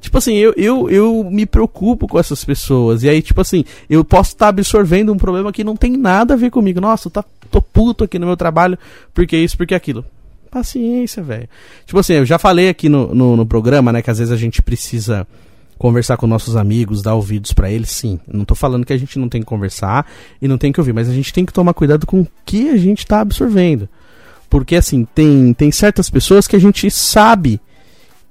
[0.00, 3.02] Tipo assim, eu, eu, eu me preocupo com essas pessoas.
[3.02, 6.34] E aí, tipo assim, eu posso estar tá absorvendo um problema que não tem nada
[6.34, 6.80] a ver comigo.
[6.80, 8.78] Nossa, eu tá, tô puto aqui no meu trabalho,
[9.12, 10.04] porque isso, porque aquilo.
[10.50, 11.48] Paciência, velho.
[11.86, 14.36] Tipo assim, eu já falei aqui no, no, no, programa, né, que às vezes a
[14.36, 15.26] gente precisa
[15.78, 18.18] conversar com nossos amigos, dar ouvidos para eles, sim.
[18.26, 20.06] Não tô falando que a gente não tem que conversar
[20.42, 22.68] e não tem que ouvir, mas a gente tem que tomar cuidado com o que
[22.68, 23.88] a gente tá absorvendo.
[24.50, 27.60] Porque, assim, tem, tem certas pessoas que a gente sabe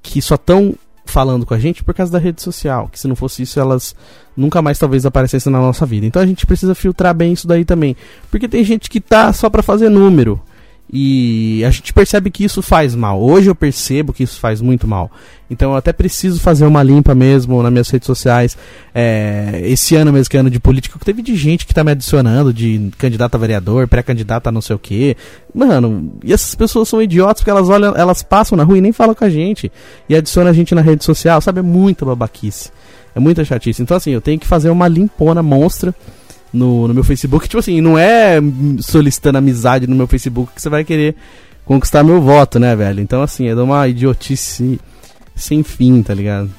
[0.03, 2.87] que só estão falando com a gente por causa da rede social.
[2.87, 3.95] Que se não fosse isso, elas
[4.37, 6.05] nunca mais talvez aparecessem na nossa vida.
[6.05, 7.95] Então a gente precisa filtrar bem isso daí também.
[8.29, 10.39] Porque tem gente que tá só pra fazer número.
[10.91, 13.21] E a gente percebe que isso faz mal.
[13.21, 15.11] Hoje eu percebo que isso faz muito mal.
[15.49, 18.57] Então eu até preciso fazer uma limpa mesmo nas minhas redes sociais.
[18.93, 21.91] É, esse ano mesmo, que é ano de política, teve de gente que tá me
[21.91, 25.15] adicionando, de candidato a vereador, pré-candidato a não sei o quê.
[25.53, 28.91] Mano, e essas pessoas são idiotas porque elas olham, elas passam na rua e nem
[28.91, 29.71] falam com a gente.
[30.07, 31.59] E adicionam a gente na rede social, sabe?
[31.59, 32.71] É muita babaquice.
[33.13, 33.81] É muita chatice.
[33.81, 35.93] Então assim, eu tenho que fazer uma limpona monstra
[36.53, 37.47] no, no meu Facebook.
[37.47, 38.39] Tipo assim, não é
[38.79, 41.15] solicitando amizade no meu Facebook que você vai querer
[41.65, 42.99] conquistar meu voto, né, velho?
[42.99, 44.79] Então, assim, é de uma idiotice
[45.35, 46.49] sem fim, tá ligado?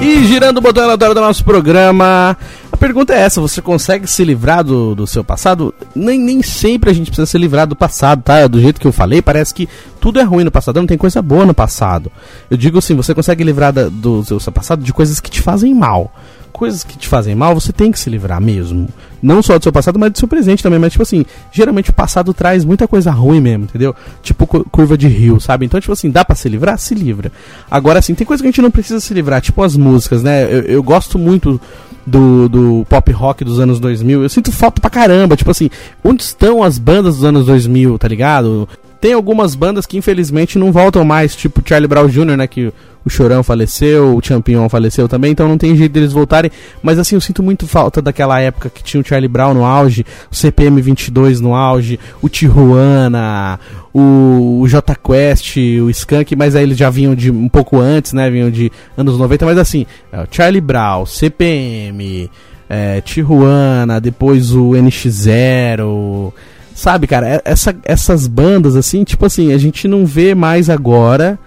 [0.00, 2.36] E girando o botão aleatório do nosso programa,
[2.70, 5.72] a pergunta é essa: você consegue se livrar do, do seu passado?
[5.94, 8.46] Nem, nem sempre a gente precisa se livrar do passado, tá?
[8.46, 9.68] Do jeito que eu falei, parece que
[10.00, 12.10] tudo é ruim no passado, não tem coisa boa no passado.
[12.50, 15.74] Eu digo assim: você consegue livrar da, do seu passado de coisas que te fazem
[15.74, 16.12] mal
[16.54, 18.88] coisas que te fazem mal, você tem que se livrar mesmo.
[19.20, 20.78] Não só do seu passado, mas do seu presente também.
[20.78, 23.94] Mas, tipo assim, geralmente o passado traz muita coisa ruim mesmo, entendeu?
[24.22, 25.66] Tipo curva de rio, sabe?
[25.66, 26.78] Então, tipo assim, dá pra se livrar?
[26.78, 27.32] Se livra.
[27.68, 30.44] Agora, assim, tem coisa que a gente não precisa se livrar, tipo as músicas, né?
[30.44, 31.60] Eu, eu gosto muito
[32.06, 34.22] do, do pop rock dos anos 2000.
[34.22, 35.36] Eu sinto falta pra caramba.
[35.36, 35.68] Tipo assim,
[36.04, 38.68] onde estão as bandas dos anos 2000, tá ligado?
[39.00, 42.46] Tem algumas bandas que infelizmente não voltam mais, tipo Charlie Brown Jr., né?
[42.46, 42.72] Que
[43.04, 46.50] o Chorão faleceu, o Champion faleceu também, então não tem jeito deles voltarem.
[46.82, 50.06] Mas assim, eu sinto muito falta daquela época que tinha o Charlie Brown no auge,
[50.30, 53.60] o CPM 22 no auge, o Tijuana,
[53.92, 58.12] o, o J Quest, o Skunk, mas aí eles já vinham de um pouco antes,
[58.12, 58.30] né?
[58.30, 62.30] Vinham de anos 90, mas assim, é, Charlie Brown, CPM,
[62.68, 66.32] é, Tijuana, depois o NX0.
[66.74, 71.38] Sabe, cara, é, essa, essas bandas, assim, tipo assim, a gente não vê mais agora.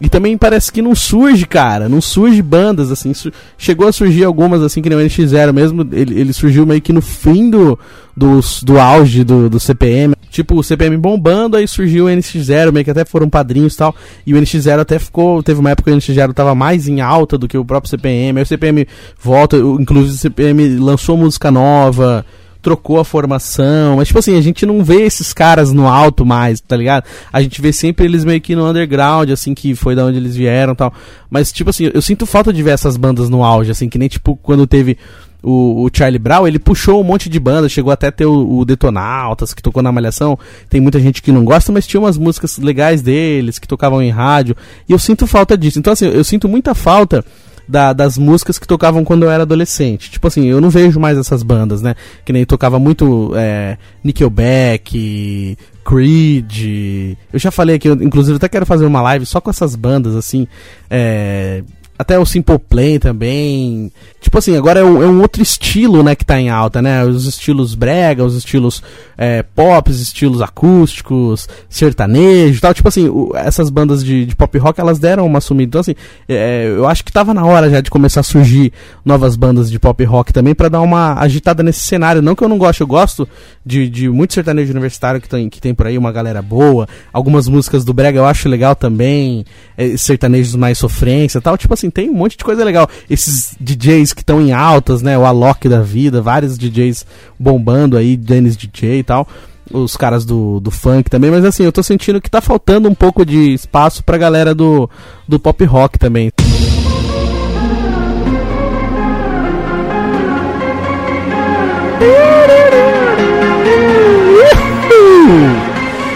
[0.00, 1.88] E também parece que não surge, cara.
[1.88, 3.12] Não surge bandas, assim.
[3.12, 5.88] Su chegou a surgir algumas, assim, que nem o NX0 mesmo.
[5.92, 7.76] Ele, ele surgiu meio que no fim do,
[8.16, 10.14] do, do auge do, do CPM.
[10.30, 13.94] Tipo, o CPM bombando, aí surgiu o NX0, meio que até foram padrinhos e tal.
[14.24, 15.42] E o NX0 até ficou.
[15.42, 18.38] Teve uma época que o NX0 tava mais em alta do que o próprio CPM.
[18.38, 18.86] Aí o CPM
[19.20, 22.24] volta, inclusive o CPM lançou música nova
[22.68, 23.96] trocou a formação.
[23.96, 27.04] Mas, tipo assim, a gente não vê esses caras no alto mais, tá ligado?
[27.32, 30.36] A gente vê sempre eles meio que no underground, assim, que foi da onde eles
[30.36, 30.92] vieram tal.
[31.30, 34.08] Mas, tipo assim, eu sinto falta de ver essas bandas no auge, assim, que nem,
[34.08, 34.98] tipo, quando teve.
[35.40, 38.64] O, o, Charlie Brown, ele puxou um monte de banda, chegou até ter o, o
[38.64, 40.36] Detonautas, que tocou na Malhação.
[40.68, 44.10] Tem muita gente que não gosta, mas tinha umas músicas legais deles, que tocavam em
[44.10, 44.56] rádio.
[44.88, 45.78] E eu sinto falta disso.
[45.78, 47.24] Então, assim, eu sinto muita falta
[47.68, 50.10] da, das músicas que tocavam quando eu era adolescente.
[50.10, 51.94] Tipo assim, eu não vejo mais essas bandas, né?
[52.24, 57.16] Que nem tocava muito é, Nickelback, Creed.
[57.32, 60.16] Eu já falei aqui, eu, inclusive até quero fazer uma live só com essas bandas,
[60.16, 60.48] assim.
[60.88, 61.62] É,
[61.98, 63.92] até o Simple Play também.
[64.20, 67.04] Tipo assim, agora é um, é um, outro estilo, né, que tá em alta, né?
[67.04, 68.82] Os estilos brega, os estilos
[69.16, 72.74] é, pop, os estilos acústicos, sertanejo e tal.
[72.74, 75.68] Tipo assim, o, essas bandas de, de, pop rock, elas deram uma sumida.
[75.68, 75.94] Então assim,
[76.28, 78.72] é, eu acho que tava na hora já de começar a surgir
[79.04, 82.20] novas bandas de pop rock também para dar uma agitada nesse cenário.
[82.20, 83.28] Não que eu não gosto, eu gosto
[83.64, 86.88] de, de muito sertanejo universitário que tem, que tem por aí, uma galera boa.
[87.12, 89.44] Algumas músicas do brega eu acho legal também.
[89.76, 91.56] É, sertanejos mais sofrência e tal.
[91.56, 92.88] Tipo assim, tem um monte de coisa legal.
[93.08, 95.16] Esses DJs que estão em altas, né?
[95.16, 97.06] O Alok da vida, vários DJs
[97.38, 99.28] bombando aí, Dennis DJ e tal.
[99.72, 102.94] Os caras do, do funk também, mas assim, eu tô sentindo que tá faltando um
[102.94, 104.90] pouco de espaço pra galera do,
[105.28, 106.30] do pop rock também.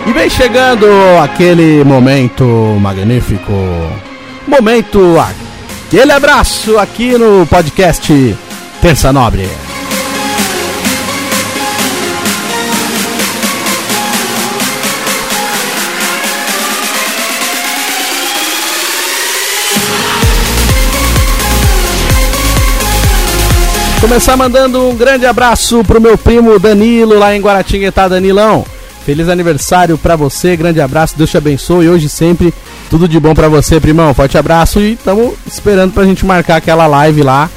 [0.04, 0.86] E vem chegando
[1.22, 2.44] aquele momento
[2.80, 3.52] magnífico.
[4.48, 5.16] Momento
[5.92, 8.34] Aquele abraço aqui no podcast
[8.80, 9.46] Terça Nobre.
[24.00, 28.64] Começar mandando um grande abraço pro meu primo Danilo lá em Guaratinguetá, Danilão.
[29.04, 32.54] Feliz aniversário para você, grande abraço, Deus te abençoe hoje sempre.
[32.92, 34.12] Tudo de bom para você, primão.
[34.12, 37.48] Forte abraço e estamos esperando pra gente marcar aquela live lá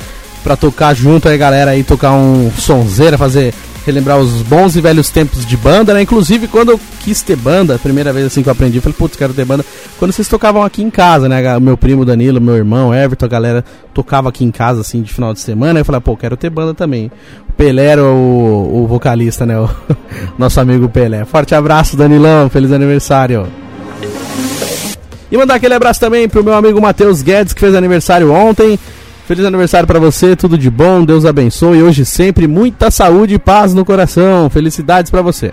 [0.41, 3.53] pra tocar junto aí, galera, aí tocar um sonzeira, fazer
[3.85, 6.03] relembrar os bons e velhos tempos de banda, né?
[6.03, 9.17] Inclusive, quando eu quis ter banda, primeira vez assim que eu aprendi, eu falei, putz,
[9.17, 9.65] quero ter banda.
[9.99, 11.59] Quando vocês tocavam aqui em casa, né?
[11.59, 15.33] Meu primo Danilo, meu irmão Everton, a galera tocava aqui em casa, assim, de final
[15.33, 15.81] de semana.
[15.81, 17.11] Eu falei, pô, quero ter banda também.
[17.49, 19.59] O Pelé era o, o vocalista, né?
[19.59, 19.69] O
[20.39, 21.25] nosso amigo Pelé.
[21.25, 22.49] Forte abraço, Danilão.
[22.49, 23.64] Feliz aniversário.
[25.31, 28.79] E mandar aquele abraço também pro meu amigo Matheus Guedes, que fez aniversário ontem.
[29.27, 31.81] Feliz aniversário para você, tudo de bom, Deus abençoe.
[31.81, 34.49] Hoje sempre muita saúde e paz no coração.
[34.51, 35.51] Felicidades para você.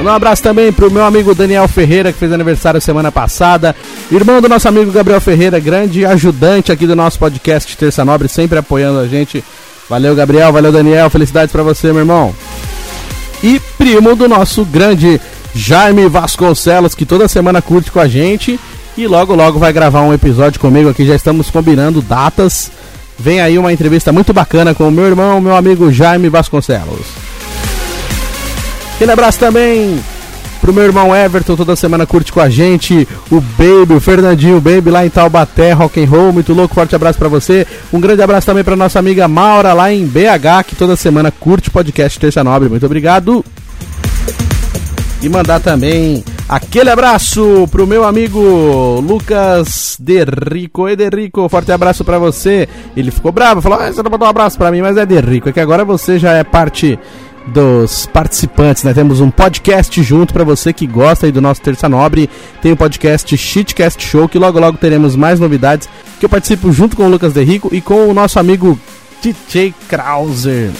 [0.00, 3.76] Um abraço também pro meu amigo Daniel Ferreira, que fez aniversário semana passada.
[4.10, 8.58] Irmão do nosso amigo Gabriel Ferreira, grande ajudante aqui do nosso podcast Terça Nobre, sempre
[8.58, 9.44] apoiando a gente.
[9.88, 11.10] Valeu, Gabriel, valeu, Daniel.
[11.10, 12.34] Felicidades para você, meu irmão.
[13.42, 15.20] E primo do nosso grande
[15.54, 18.58] Jaime Vasconcelos, que toda semana curte com a gente.
[18.96, 21.06] E logo, logo vai gravar um episódio comigo aqui.
[21.06, 22.70] Já estamos combinando datas.
[23.18, 27.06] Vem aí uma entrevista muito bacana com o meu irmão, meu amigo Jaime Vasconcelos.
[28.94, 30.00] Aquele abraço também
[30.68, 33.08] pro meu irmão Everton, toda semana curte com a gente.
[33.30, 36.74] O Baby, o Fernandinho Baby lá em Taubaté, rock and roll, muito louco.
[36.74, 37.66] Forte abraço para você.
[37.90, 41.70] Um grande abraço também para nossa amiga Maura lá em BH, que toda semana curte
[41.70, 42.68] o podcast Terça Nobre.
[42.68, 43.42] Muito obrigado.
[45.22, 50.86] E mandar também aquele abraço pro meu amigo Lucas Derrico.
[50.86, 52.68] E Derrico, forte abraço para você.
[52.94, 55.48] Ele ficou bravo, falou: ah, você não mandou um abraço para mim, mas é Derrico.
[55.48, 56.98] É que agora você já é parte
[57.48, 58.94] dos participantes, né?
[58.94, 62.30] Temos um podcast junto para você que gosta aí do nosso Terça Nobre.
[62.62, 65.88] Tem o podcast Shitcast Show, que logo logo teremos mais novidades.
[66.20, 68.78] Que eu participo junto com o Lucas Derrico e com o nosso amigo
[69.22, 70.70] DJ Krauser.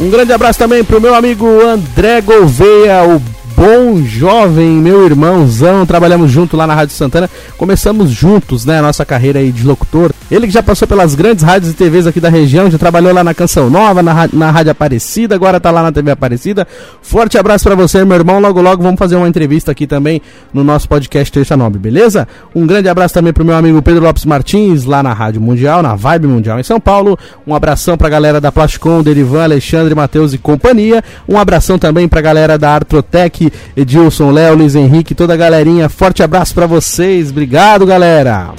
[0.00, 3.22] Um grande abraço também pro meu amigo André Gouveia, o
[3.56, 5.86] bom jovem, meu irmãozão.
[5.86, 7.28] Trabalhamos junto lá na Rádio Santana.
[7.56, 10.12] Começamos juntos, né, a nossa carreira aí de locutor.
[10.30, 13.24] Ele que já passou pelas grandes rádios e TVs aqui da região, já trabalhou lá
[13.24, 16.66] na Canção Nova, na, na Rádio Aparecida, agora tá lá na TV Aparecida.
[17.02, 18.40] Forte abraço para você, meu irmão.
[18.40, 22.28] Logo, logo vamos fazer uma entrevista aqui também no nosso podcast Terça Nobre, beleza?
[22.54, 25.94] Um grande abraço também pro meu amigo Pedro Lopes Martins, lá na Rádio Mundial, na
[25.94, 27.18] Vibe Mundial em São Paulo.
[27.46, 31.02] Um abração pra galera da Plasticom, Derivan, Alexandre, Matheus e companhia.
[31.28, 33.41] Um abração também pra galera da Artrotec,
[33.76, 35.88] Edilson, Léo, Luiz Henrique, toda a galerinha.
[35.88, 37.30] Forte abraço para vocês.
[37.30, 38.52] Obrigado, galera.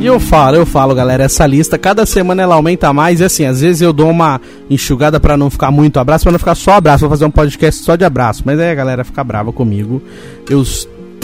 [0.00, 3.46] E eu falo, eu falo, galera, essa lista, cada semana ela aumenta mais e assim,
[3.46, 6.72] às vezes eu dou uma enxugada para não ficar muito abraço, para não ficar só
[6.72, 10.02] abraço, vou fazer um podcast só de abraço, mas aí a galera fica brava comigo.
[10.50, 10.62] Eu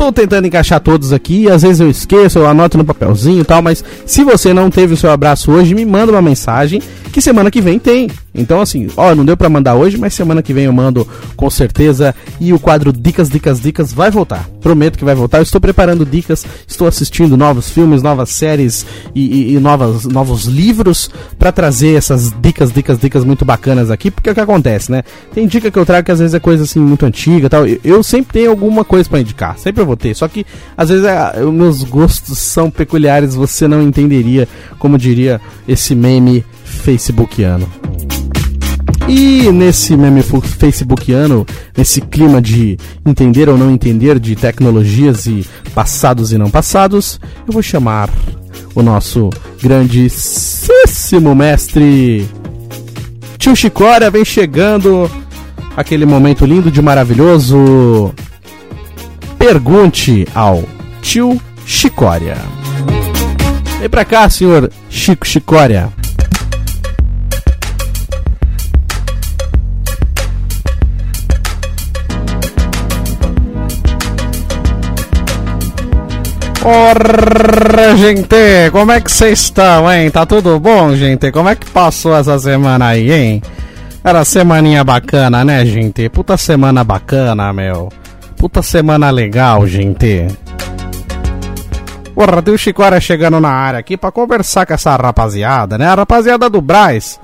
[0.01, 3.61] estou tentando encaixar todos aqui, às vezes eu esqueço, eu anoto no papelzinho e tal,
[3.61, 6.81] mas se você não teve o seu abraço hoje, me manda uma mensagem
[7.13, 8.09] que semana que vem tem.
[8.35, 11.51] Então, assim, ó, não deu para mandar hoje, mas semana que vem eu mando com
[11.51, 12.15] certeza.
[12.41, 14.49] E o quadro Dicas, Dicas, Dicas vai voltar.
[14.61, 15.39] Prometo que vai voltar.
[15.39, 20.45] Eu estou preparando dicas, estou assistindo novos filmes, novas séries e, e, e novas, novos
[20.45, 24.11] livros para trazer essas dicas, dicas, dicas muito bacanas aqui.
[24.11, 25.03] Porque é o que acontece, né?
[25.33, 27.67] Tem dica que eu trago que às vezes é coisa assim muito antiga tal.
[27.67, 30.15] Eu, eu sempre tenho alguma coisa para indicar, sempre eu vou ter.
[30.15, 30.45] Só que
[30.77, 36.45] às vezes é, os meus gostos são peculiares, você não entenderia, como diria esse meme
[36.65, 37.69] facebookiano.
[39.13, 41.45] E nesse meme facebookiano,
[41.77, 45.45] nesse clima de entender ou não entender de tecnologias e
[45.75, 48.09] passados e não passados, eu vou chamar
[48.73, 49.29] o nosso
[49.61, 52.25] grandíssimo mestre
[53.37, 55.11] Tio Chicória vem chegando
[55.77, 58.15] aquele momento lindo de maravilhoso.
[59.37, 60.63] Pergunte ao
[61.03, 62.37] Tio Chicória.
[63.81, 65.91] Vem pra cá, senhor Chico Chicória.
[76.63, 80.11] Ora, gente, como é que vocês estão, hein?
[80.11, 81.33] Tá tudo bom, gente?
[81.33, 83.43] Como é que passou essa semana aí, hein?
[84.05, 86.07] Era semaninha bacana, né, gente?
[86.11, 87.89] Puta semana bacana, meu.
[88.37, 90.27] Puta semana legal, gente.
[92.15, 95.87] Porra, tem o Chicória chegando na área aqui pra conversar com essa rapaziada, né?
[95.87, 97.19] A rapaziada do Braz.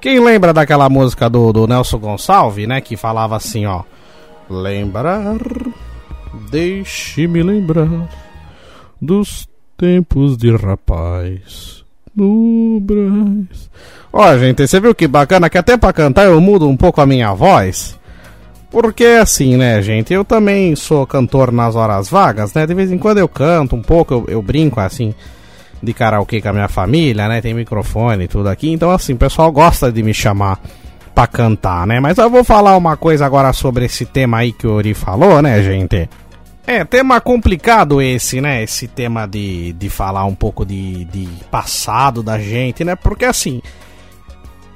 [0.00, 2.80] Quem lembra daquela música do, do Nelson Gonçalves, né?
[2.80, 3.82] Que falava assim, ó.
[4.48, 5.36] Lembrar,
[6.52, 7.88] deixe-me lembrar
[9.00, 11.84] dos tempos de rapaz
[12.14, 13.70] no Brás.
[14.12, 17.06] Ó, gente, você viu que bacana que até pra cantar eu mudo um pouco a
[17.06, 17.98] minha voz?
[18.70, 22.66] Porque assim, né, gente, eu também sou cantor nas horas vagas, né?
[22.66, 25.14] De vez em quando eu canto um pouco, eu, eu brinco assim
[25.82, 27.40] de karaokê com a minha família, né?
[27.40, 28.70] Tem microfone e tudo aqui.
[28.70, 30.60] Então, assim, o pessoal gosta de me chamar
[31.14, 31.98] pra cantar, né?
[32.00, 35.40] Mas eu vou falar uma coisa agora sobre esse tema aí que o Ori falou,
[35.40, 36.08] né, gente?
[36.70, 38.62] É, tema complicado esse, né?
[38.62, 42.94] Esse tema de, de falar um pouco de, de passado da gente, né?
[42.94, 43.60] Porque assim,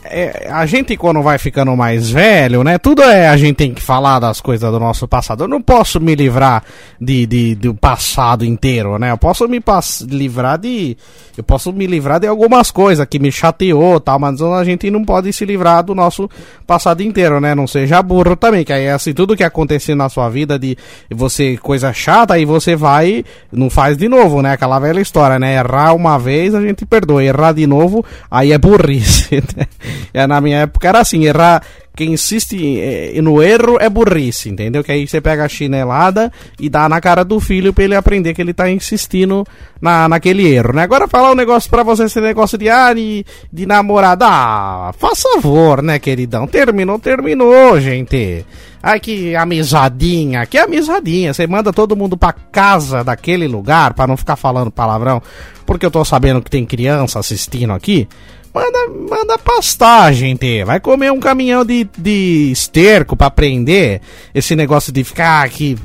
[0.05, 2.79] é, a gente quando vai ficando mais velho, né?
[2.79, 5.45] Tudo é a gente tem que falar das coisas do nosso passado.
[5.45, 6.63] Eu não posso me livrar
[7.01, 9.11] de, de do passado inteiro, né?
[9.11, 9.63] Eu posso me
[10.09, 10.97] livrar de
[11.37, 15.05] eu posso me livrar de algumas coisas que me chateou, tal, mas a gente não
[15.05, 16.31] pode se livrar do nosso
[16.67, 17.55] passado inteiro, né?
[17.55, 20.77] Não seja burro também, que aí é assim tudo que aconteceu na sua vida de
[21.11, 24.53] você coisa chata aí você vai não faz de novo, né?
[24.53, 25.57] Aquela velha história, né?
[25.57, 29.43] Errar uma vez a gente perdoa, errar de novo aí é burrice.
[29.57, 29.67] Né?
[30.13, 31.63] é, na minha época era assim, errar.
[31.97, 34.83] Quem insiste é, no erro é burrice, entendeu?
[34.83, 38.35] Que aí você pega a chinelada e dá na cara do filho pra ele aprender
[38.35, 39.47] que ele tá insistindo
[39.81, 40.83] na, naquele erro, né?
[40.83, 44.27] Agora falar um negócio pra você, esse negócio de, ah, de, de namorada.
[44.29, 46.49] Ah, faz favor, né, queridão?
[46.49, 48.45] Terminou, terminou, gente.
[48.83, 51.33] Ai, que amizadinha, que amizadinha.
[51.33, 55.23] Você manda todo mundo pra casa daquele lugar pra não ficar falando palavrão,
[55.65, 58.09] porque eu tô sabendo que tem criança assistindo aqui.
[58.55, 60.63] Manda, manda pastar, gente.
[60.63, 64.01] Vai comer um caminhão de, de esterco pra prender
[64.33, 65.77] esse negócio de ficar aqui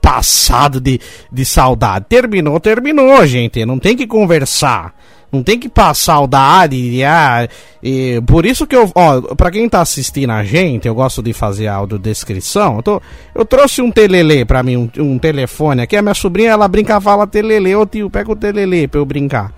[0.00, 0.98] passado de,
[1.30, 2.06] de saudade.
[2.08, 3.66] Terminou, terminou, gente.
[3.66, 4.94] Não tem que conversar.
[5.30, 7.04] Não tem que passar saudade.
[7.04, 7.46] Ah,
[7.82, 8.90] e, por isso que eu.
[8.94, 12.76] Ó, pra quem tá assistindo a gente, eu gosto de fazer audiodescrição.
[12.76, 13.02] Eu, tô,
[13.34, 15.96] eu trouxe um telele pra mim, um, um telefone aqui.
[15.96, 17.76] A minha sobrinha, ela brinca, fala telele.
[17.76, 19.52] Ô tio, pega o telele pra eu brincar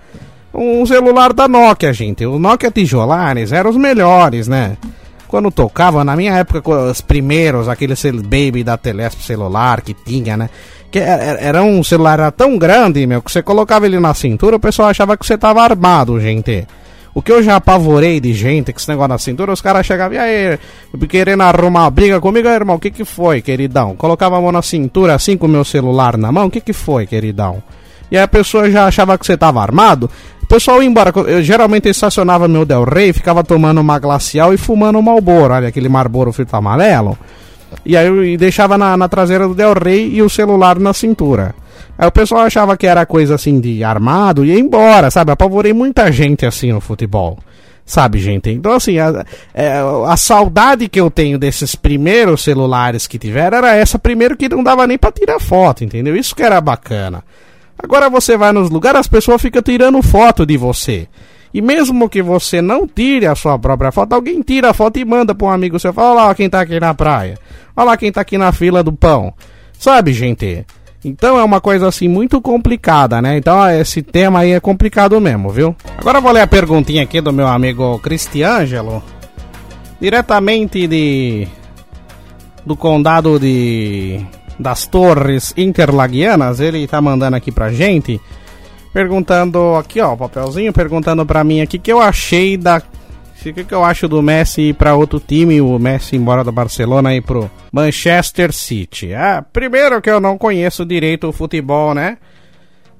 [0.53, 2.25] um celular da Nokia, gente.
[2.25, 4.77] O Nokia tijolares eram os melhores, né?
[5.27, 10.49] Quando tocava, na minha época, os primeiros, aquele baby da Telesp celular que tinha, né?
[10.91, 14.59] Que era um celular era tão grande, meu, que você colocava ele na cintura, o
[14.59, 16.67] pessoal achava que você tava armado, gente.
[17.15, 20.17] O que eu já apavorei de gente com esse negócio na cintura, os caras chegavam
[20.17, 20.59] e aí,
[21.07, 23.95] querendo arrumar briga comigo, aí, irmão, o que que foi, queridão?
[23.95, 26.73] Colocava a mão na cintura assim com o meu celular na mão, o que que
[26.73, 27.61] foi, queridão?
[28.11, 30.09] E aí a pessoa já achava que você tava armado,
[30.53, 31.11] pessoal ia embora.
[31.27, 35.67] Eu geralmente estacionava meu Del Rey, ficava tomando uma glacial e fumando um Malboro, olha
[35.67, 37.17] aquele Marlboro frito amarelo.
[37.83, 41.55] E aí eu deixava na, na traseira do Del Rey e o celular na cintura.
[41.97, 45.31] Aí o pessoal achava que era coisa assim de armado e ia embora, sabe?
[45.31, 47.39] Apavorei muita gente assim no futebol.
[47.85, 48.49] Sabe, gente?
[48.49, 49.73] Então, assim, a, a, é,
[50.07, 54.63] a, saudade que eu tenho desses primeiros celulares que tiveram era essa primeiro que não
[54.63, 56.15] dava nem pra tirar foto, entendeu?
[56.15, 57.23] Isso que era bacana.
[57.77, 61.07] Agora você vai nos lugares, as pessoas ficam tirando foto de você.
[61.53, 65.05] E mesmo que você não tire a sua própria foto, alguém tira a foto e
[65.05, 65.93] manda para um amigo seu.
[65.93, 67.37] Fala, olha lá quem tá aqui na praia.
[67.75, 69.33] Olha lá quem tá aqui na fila do pão.
[69.77, 70.65] Sabe, gente?
[71.05, 73.37] Então é uma coisa assim muito complicada, né?
[73.37, 75.75] Então esse tema aí é complicado mesmo, viu?
[75.97, 79.03] Agora vou ler a perguntinha aqui do meu amigo Cristiângelo.
[79.99, 81.47] Diretamente de.
[82.65, 84.25] do condado de
[84.63, 88.19] das Torres Interlagianas, ele tá mandando aqui pra gente,
[88.91, 92.81] perguntando aqui, ó, papelzinho, perguntando pra mim aqui que eu achei da
[93.45, 96.51] o que, que eu acho do Messi ir para outro time, o Messi embora do
[96.51, 99.13] Barcelona e pro Manchester City.
[99.13, 102.17] Ah, primeiro que eu não conheço direito o futebol, né?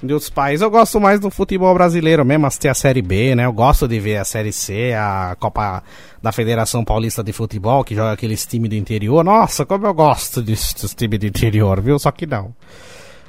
[0.03, 0.61] Dos países.
[0.61, 3.45] Eu gosto mais do futebol brasileiro mesmo, assistir a Série B, né?
[3.45, 5.81] Eu gosto de ver a Série C, a Copa
[6.21, 9.23] da Federação Paulista de Futebol, que joga aqueles times do interior.
[9.23, 11.97] Nossa, como eu gosto desses times do interior, viu?
[11.97, 12.53] Só que não.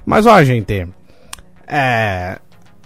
[0.04, 0.86] Mas, ó, gente.
[1.66, 2.38] É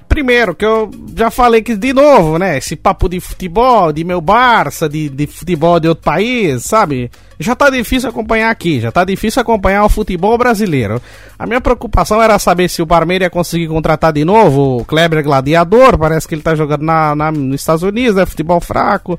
[0.08, 2.58] primeiro, que eu já falei que de novo, né?
[2.58, 7.08] Esse papo de futebol, de meu Barça, de, de futebol de outro país, sabe?
[7.40, 11.00] Já tá difícil acompanhar aqui, já tá difícil acompanhar o futebol brasileiro.
[11.38, 15.22] A minha preocupação era saber se o Parmeira ia conseguir contratar de novo o Kleber
[15.22, 19.18] Gladiador, parece que ele tá jogando na, na, nos Estados Unidos, é futebol fraco.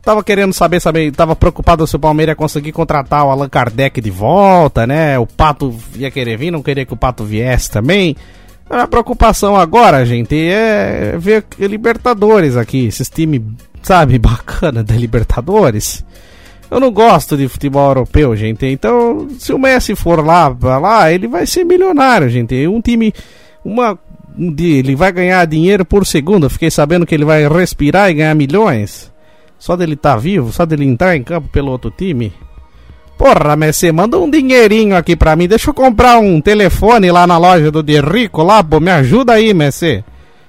[0.00, 4.00] Tava querendo saber, saber, tava preocupado se o Palmeiras ia conseguir contratar o Allan Kardec
[4.00, 5.18] de volta, né?
[5.18, 8.14] O Pato ia querer vir, não queria que o Pato viesse também.
[8.68, 13.42] A preocupação agora, gente, é ver Libertadores aqui, esses times,
[13.82, 16.04] sabe, bacana da Libertadores.
[16.74, 18.66] Eu não gosto de futebol europeu, gente.
[18.66, 22.66] Então, se o Messi for lá, lá, ele vai ser milionário, gente.
[22.66, 23.14] Um time,
[23.64, 23.96] uma,
[24.36, 26.50] ele vai ganhar dinheiro por segundo.
[26.50, 29.12] Fiquei sabendo que ele vai respirar e ganhar milhões.
[29.56, 32.32] Só dele estar tá vivo, só dele entrar em campo pelo outro time.
[33.16, 35.46] Porra, Messi, manda um dinheirinho aqui pra mim.
[35.46, 38.80] Deixa eu comprar um telefone lá na loja do De Rico lá, pô.
[38.80, 40.04] Me ajuda aí, Messi.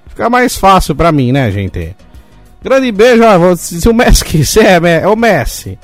[0.08, 1.96] Fica mais fácil pra mim, né, gente?
[2.64, 5.78] Grande beijo, ó, se o Messi quiser, é o Messi.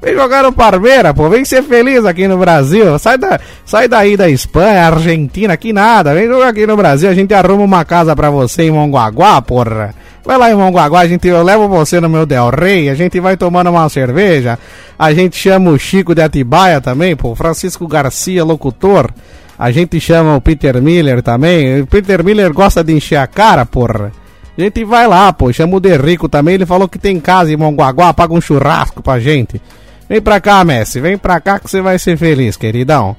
[0.00, 1.28] Vem jogar no Parmeira, pô.
[1.28, 2.98] Vem ser feliz aqui no Brasil.
[2.98, 6.14] Sai, da, sai daí da Espanha, Argentina, aqui nada.
[6.14, 7.10] Vem jogar aqui no Brasil.
[7.10, 9.94] A gente arruma uma casa pra você em Mongaguá, porra.
[10.24, 12.88] Vai lá em Mongaguá, a gente, eu levo você no meu Del Rey.
[12.90, 14.58] A gente vai tomando uma cerveja.
[14.98, 17.34] A gente chama o Chico de Atibaia também, pô.
[17.34, 19.10] Francisco Garcia, locutor.
[19.58, 21.80] A gente chama o Peter Miller também.
[21.80, 24.12] O Peter Miller gosta de encher a cara, porra.
[24.56, 25.52] A gente vai lá, pô.
[25.52, 26.54] Chama o Derrico também.
[26.54, 28.14] Ele falou que tem casa em Mongaguá.
[28.14, 29.60] Paga um churrasco pra gente.
[30.08, 31.00] Vem pra cá, Messi.
[31.00, 33.16] Vem pra cá que você vai ser feliz, queridão.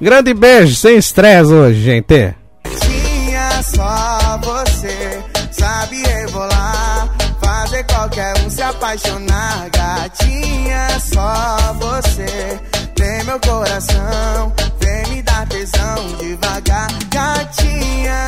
[0.00, 2.34] Grande beijo, sem estresse hoje, gente.
[2.80, 5.20] Tinha só você,
[5.52, 7.08] sabe rebolar,
[7.40, 9.68] fazer qualquer um se apaixonar.
[9.70, 12.58] Gatinha, só você,
[12.96, 14.52] tem meu coração,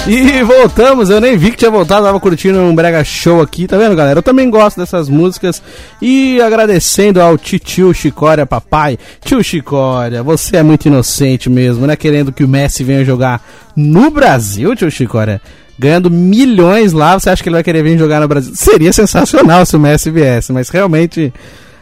[0.06, 3.78] E voltamos, eu nem vi que tinha voltado, tava curtindo um brega show aqui, tá
[3.78, 4.18] vendo, galera?
[4.18, 5.62] Eu também gosto dessas músicas
[6.00, 8.98] e agradecendo ao tio Chicória, papai.
[9.24, 11.96] Tio Chicória, você é muito inocente mesmo, né?
[11.96, 13.42] Querendo que o Messi venha jogar
[13.74, 15.40] no Brasil, tio Chicória.
[15.78, 18.52] Ganhando milhões lá, você acha que ele vai querer vir jogar no Brasil?
[18.54, 21.32] Seria sensacional se o Messi viesse, mas realmente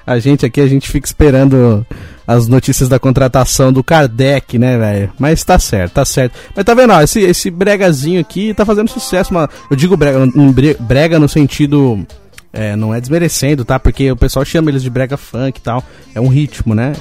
[0.07, 1.85] a gente aqui, a gente fica esperando
[2.27, 5.13] as notícias da contratação do Kardec, né, velho?
[5.19, 6.39] Mas tá certo, tá certo.
[6.55, 9.31] Mas tá vendo, ó, esse, esse bregazinho aqui tá fazendo sucesso.
[9.31, 12.07] Uma, eu digo brega, um brega no sentido.
[12.53, 13.79] É, não é desmerecendo, tá?
[13.79, 15.83] Porque o pessoal chama eles de brega funk e tal.
[16.15, 16.93] É um ritmo, né?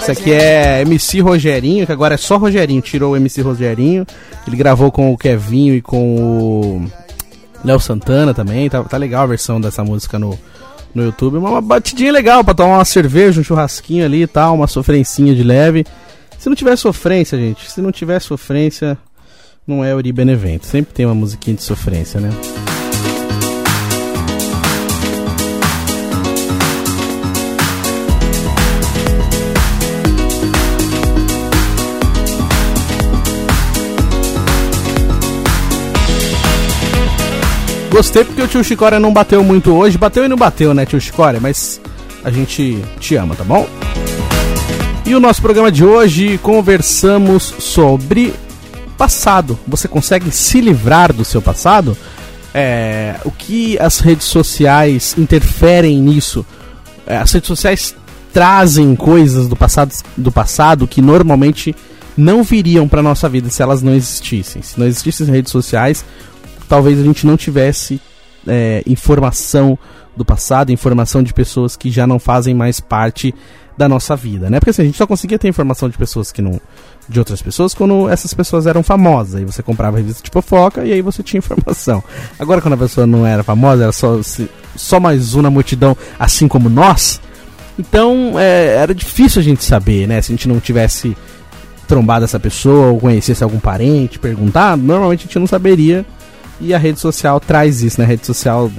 [0.00, 2.82] Isso aqui é MC Rogerinho, que agora é só Rogerinho.
[2.82, 4.06] Tirou o MC Rogerinho.
[4.46, 6.86] Ele gravou com o Kevinho e com o
[7.64, 8.68] Léo Santana também.
[8.68, 10.38] Tá, tá legal a versão dessa música no,
[10.98, 11.38] no YouTube.
[11.38, 15.42] Uma batidinha legal para tomar uma cerveja, um churrasquinho ali e tal, uma sofrencinha de
[15.42, 15.86] leve.
[16.38, 18.98] Se não tiver sofrência, gente, se não tiver sofrência,
[19.66, 20.66] não é Uri Benevento.
[20.66, 22.30] Sempre tem uma musiquinha de sofrência, né?
[37.98, 39.98] Gostei porque o tio Chicória não bateu muito hoje.
[39.98, 41.40] Bateu e não bateu, né, tio Chicória?
[41.40, 41.80] Mas
[42.22, 43.68] a gente te ama, tá bom?
[45.04, 48.32] E o nosso programa de hoje conversamos sobre
[48.96, 49.58] passado.
[49.66, 51.98] Você consegue se livrar do seu passado?
[52.54, 56.46] É, o que as redes sociais interferem nisso?
[57.04, 57.96] É, as redes sociais
[58.32, 61.74] trazem coisas do passado, do passado que normalmente
[62.16, 64.62] não viriam para nossa vida se elas não existissem.
[64.62, 66.04] Se não existissem redes sociais,
[66.68, 68.00] talvez a gente não tivesse
[68.46, 69.78] é, informação
[70.16, 73.34] do passado, informação de pessoas que já não fazem mais parte
[73.78, 74.58] da nossa vida, né?
[74.58, 76.60] Porque assim, a gente só conseguia ter informação de pessoas que não.
[77.08, 79.36] de outras pessoas quando essas pessoas eram famosas.
[79.36, 82.02] Aí você comprava revista de fofoca e aí você tinha informação.
[82.38, 84.18] Agora, quando a pessoa não era famosa, era só,
[84.74, 87.20] só mais um na multidão, assim como nós.
[87.78, 90.20] Então é, era difícil a gente saber, né?
[90.20, 91.16] Se a gente não tivesse
[91.86, 96.04] trombado essa pessoa ou conhecesse algum parente, perguntar, normalmente a gente não saberia
[96.60, 98.04] e a rede social traz isso, né?
[98.04, 98.70] A rede social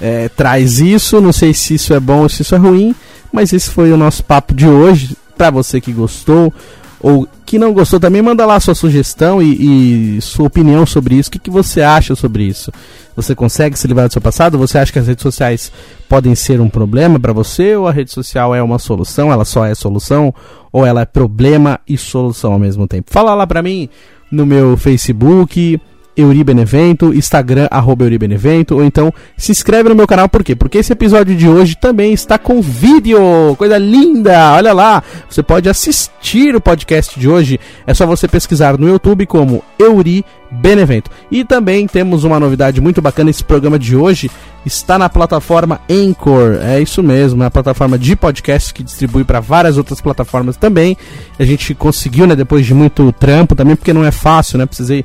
[0.00, 2.94] é, traz isso, não sei se isso é bom ou se isso é ruim,
[3.32, 5.16] mas esse foi o nosso papo de hoje.
[5.36, 6.52] Para você que gostou
[7.00, 11.28] ou que não gostou, também manda lá sua sugestão e, e sua opinião sobre isso.
[11.28, 12.72] O que, que você acha sobre isso?
[13.14, 14.56] Você consegue se livrar do seu passado?
[14.58, 15.70] Você acha que as redes sociais
[16.08, 17.76] podem ser um problema para você?
[17.76, 19.30] Ou a rede social é uma solução?
[19.30, 20.34] Ela só é solução?
[20.72, 23.12] Ou ela é problema e solução ao mesmo tempo?
[23.12, 23.88] Fala lá para mim
[24.30, 25.80] no meu Facebook
[26.16, 30.54] Euribenevento, Instagram, arroba Euribenevento, ou então se inscreve no meu canal, por quê?
[30.54, 33.18] Porque esse episódio de hoje também está com vídeo,
[33.56, 38.78] coisa linda, olha lá, você pode assistir o podcast de hoje, é só você pesquisar
[38.78, 41.10] no YouTube como Euri Benevento.
[41.30, 44.30] E também temos uma novidade muito bacana, esse programa de hoje
[44.64, 49.40] está na plataforma Anchor, é isso mesmo, é a plataforma de podcast que distribui para
[49.40, 50.96] várias outras plataformas também,
[51.38, 55.04] a gente conseguiu, né, depois de muito trampo também, porque não é fácil, né, precisei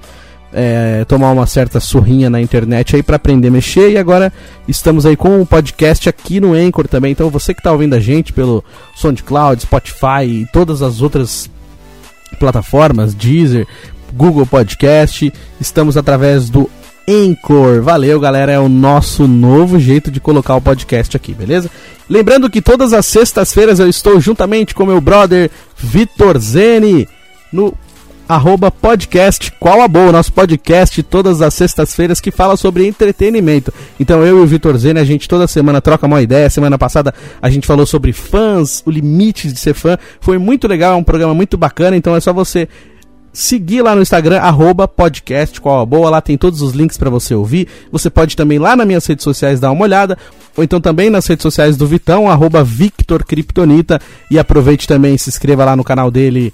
[0.54, 3.91] é, tomar uma certa surrinha na internet aí para aprender a mexer.
[3.91, 4.32] E agora
[4.68, 7.12] estamos aí com o um podcast aqui no Anchor também.
[7.12, 8.64] Então você que está ouvindo a gente pelo
[8.95, 11.50] SoundCloud, Spotify e todas as outras
[12.39, 13.68] plataformas, Deezer,
[14.14, 16.70] Google Podcast, estamos através do
[17.08, 17.82] Anchor.
[17.82, 21.70] Valeu, galera, é o nosso novo jeito de colocar o podcast aqui, beleza?
[22.08, 27.08] Lembrando que todas as sextas-feiras eu estou juntamente com meu brother Vitor Zene
[27.52, 27.74] no
[28.30, 33.74] arroba podcast Qual a Boa, nosso podcast todas as sextas-feiras que fala sobre entretenimento.
[34.00, 36.48] Então eu e o Vitor Zene, a gente toda semana troca uma ideia.
[36.48, 37.12] Semana passada
[37.42, 39.98] a gente falou sobre fãs, o limite de ser fã.
[40.22, 42.70] Foi muito legal, é um programa muito bacana, então é só você
[43.34, 47.10] seguir lá no Instagram, arroba podcast qual a boa, lá tem todos os links para
[47.10, 47.68] você ouvir.
[47.92, 50.16] Você pode também lá nas minhas redes sociais dar uma olhada,
[50.56, 54.00] ou então também nas redes sociais do Vitão, arroba Victor Kryptonita,
[54.30, 56.54] e aproveite também se inscreva lá no canal dele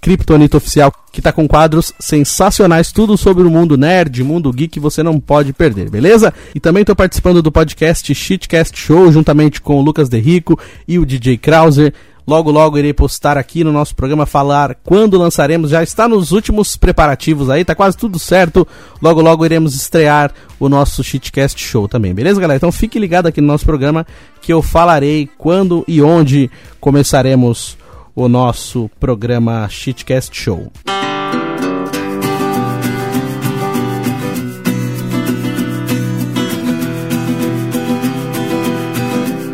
[0.00, 5.02] Kryptonita Oficial, que tá com quadros sensacionais, tudo sobre o mundo nerd, mundo geek, você
[5.02, 6.32] não pode perder, beleza?
[6.54, 11.04] E também tô participando do podcast Shitcast Show, juntamente com o Lucas Derrico e o
[11.04, 11.92] DJ Krauser.
[12.26, 15.70] Logo, logo irei postar aqui no nosso programa falar quando lançaremos.
[15.70, 18.66] Já está nos últimos preparativos aí, tá quase tudo certo.
[19.02, 22.56] Logo, logo iremos estrear o nosso Shitcast Show também, beleza, galera?
[22.56, 24.06] Então fique ligado aqui no nosso programa
[24.40, 27.76] que eu falarei quando e onde começaremos
[28.22, 30.70] o nosso programa Shitcast Show.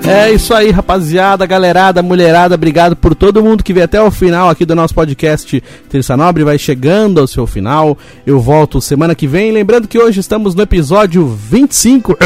[0.05, 4.49] É isso aí, rapaziada, galerada, mulherada, obrigado por todo mundo que veio até o final
[4.49, 7.97] aqui do nosso podcast Terça Nobre, vai chegando ao seu final.
[8.27, 12.17] Eu volto semana que vem, lembrando que hoje estamos no episódio 25,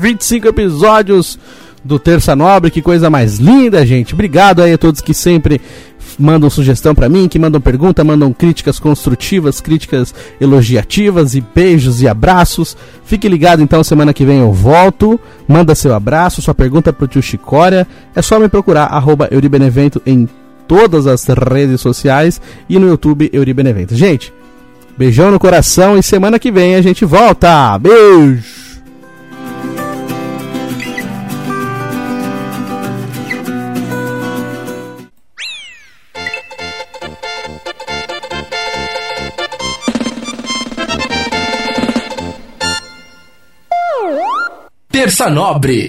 [0.00, 1.38] 25 episódios
[1.86, 4.12] do Terça Nobre, que coisa mais linda, gente.
[4.12, 5.60] Obrigado aí a todos que sempre
[6.18, 12.08] mandam sugestão para mim, que mandam pergunta, mandam críticas construtivas, críticas elogiativas e beijos e
[12.08, 12.76] abraços.
[13.04, 15.20] Fique ligado então, semana que vem eu volto.
[15.46, 17.86] Manda seu abraço, sua pergunta pro tio Chicória.
[18.14, 18.90] É só me procurar,
[19.30, 20.28] Euribenevento em
[20.66, 23.94] todas as redes sociais e no YouTube Euribenevento.
[23.94, 24.32] Gente,
[24.96, 27.78] beijão no coração e semana que vem a gente volta.
[27.78, 28.65] Beijo!
[45.16, 45.88] Terça Nobre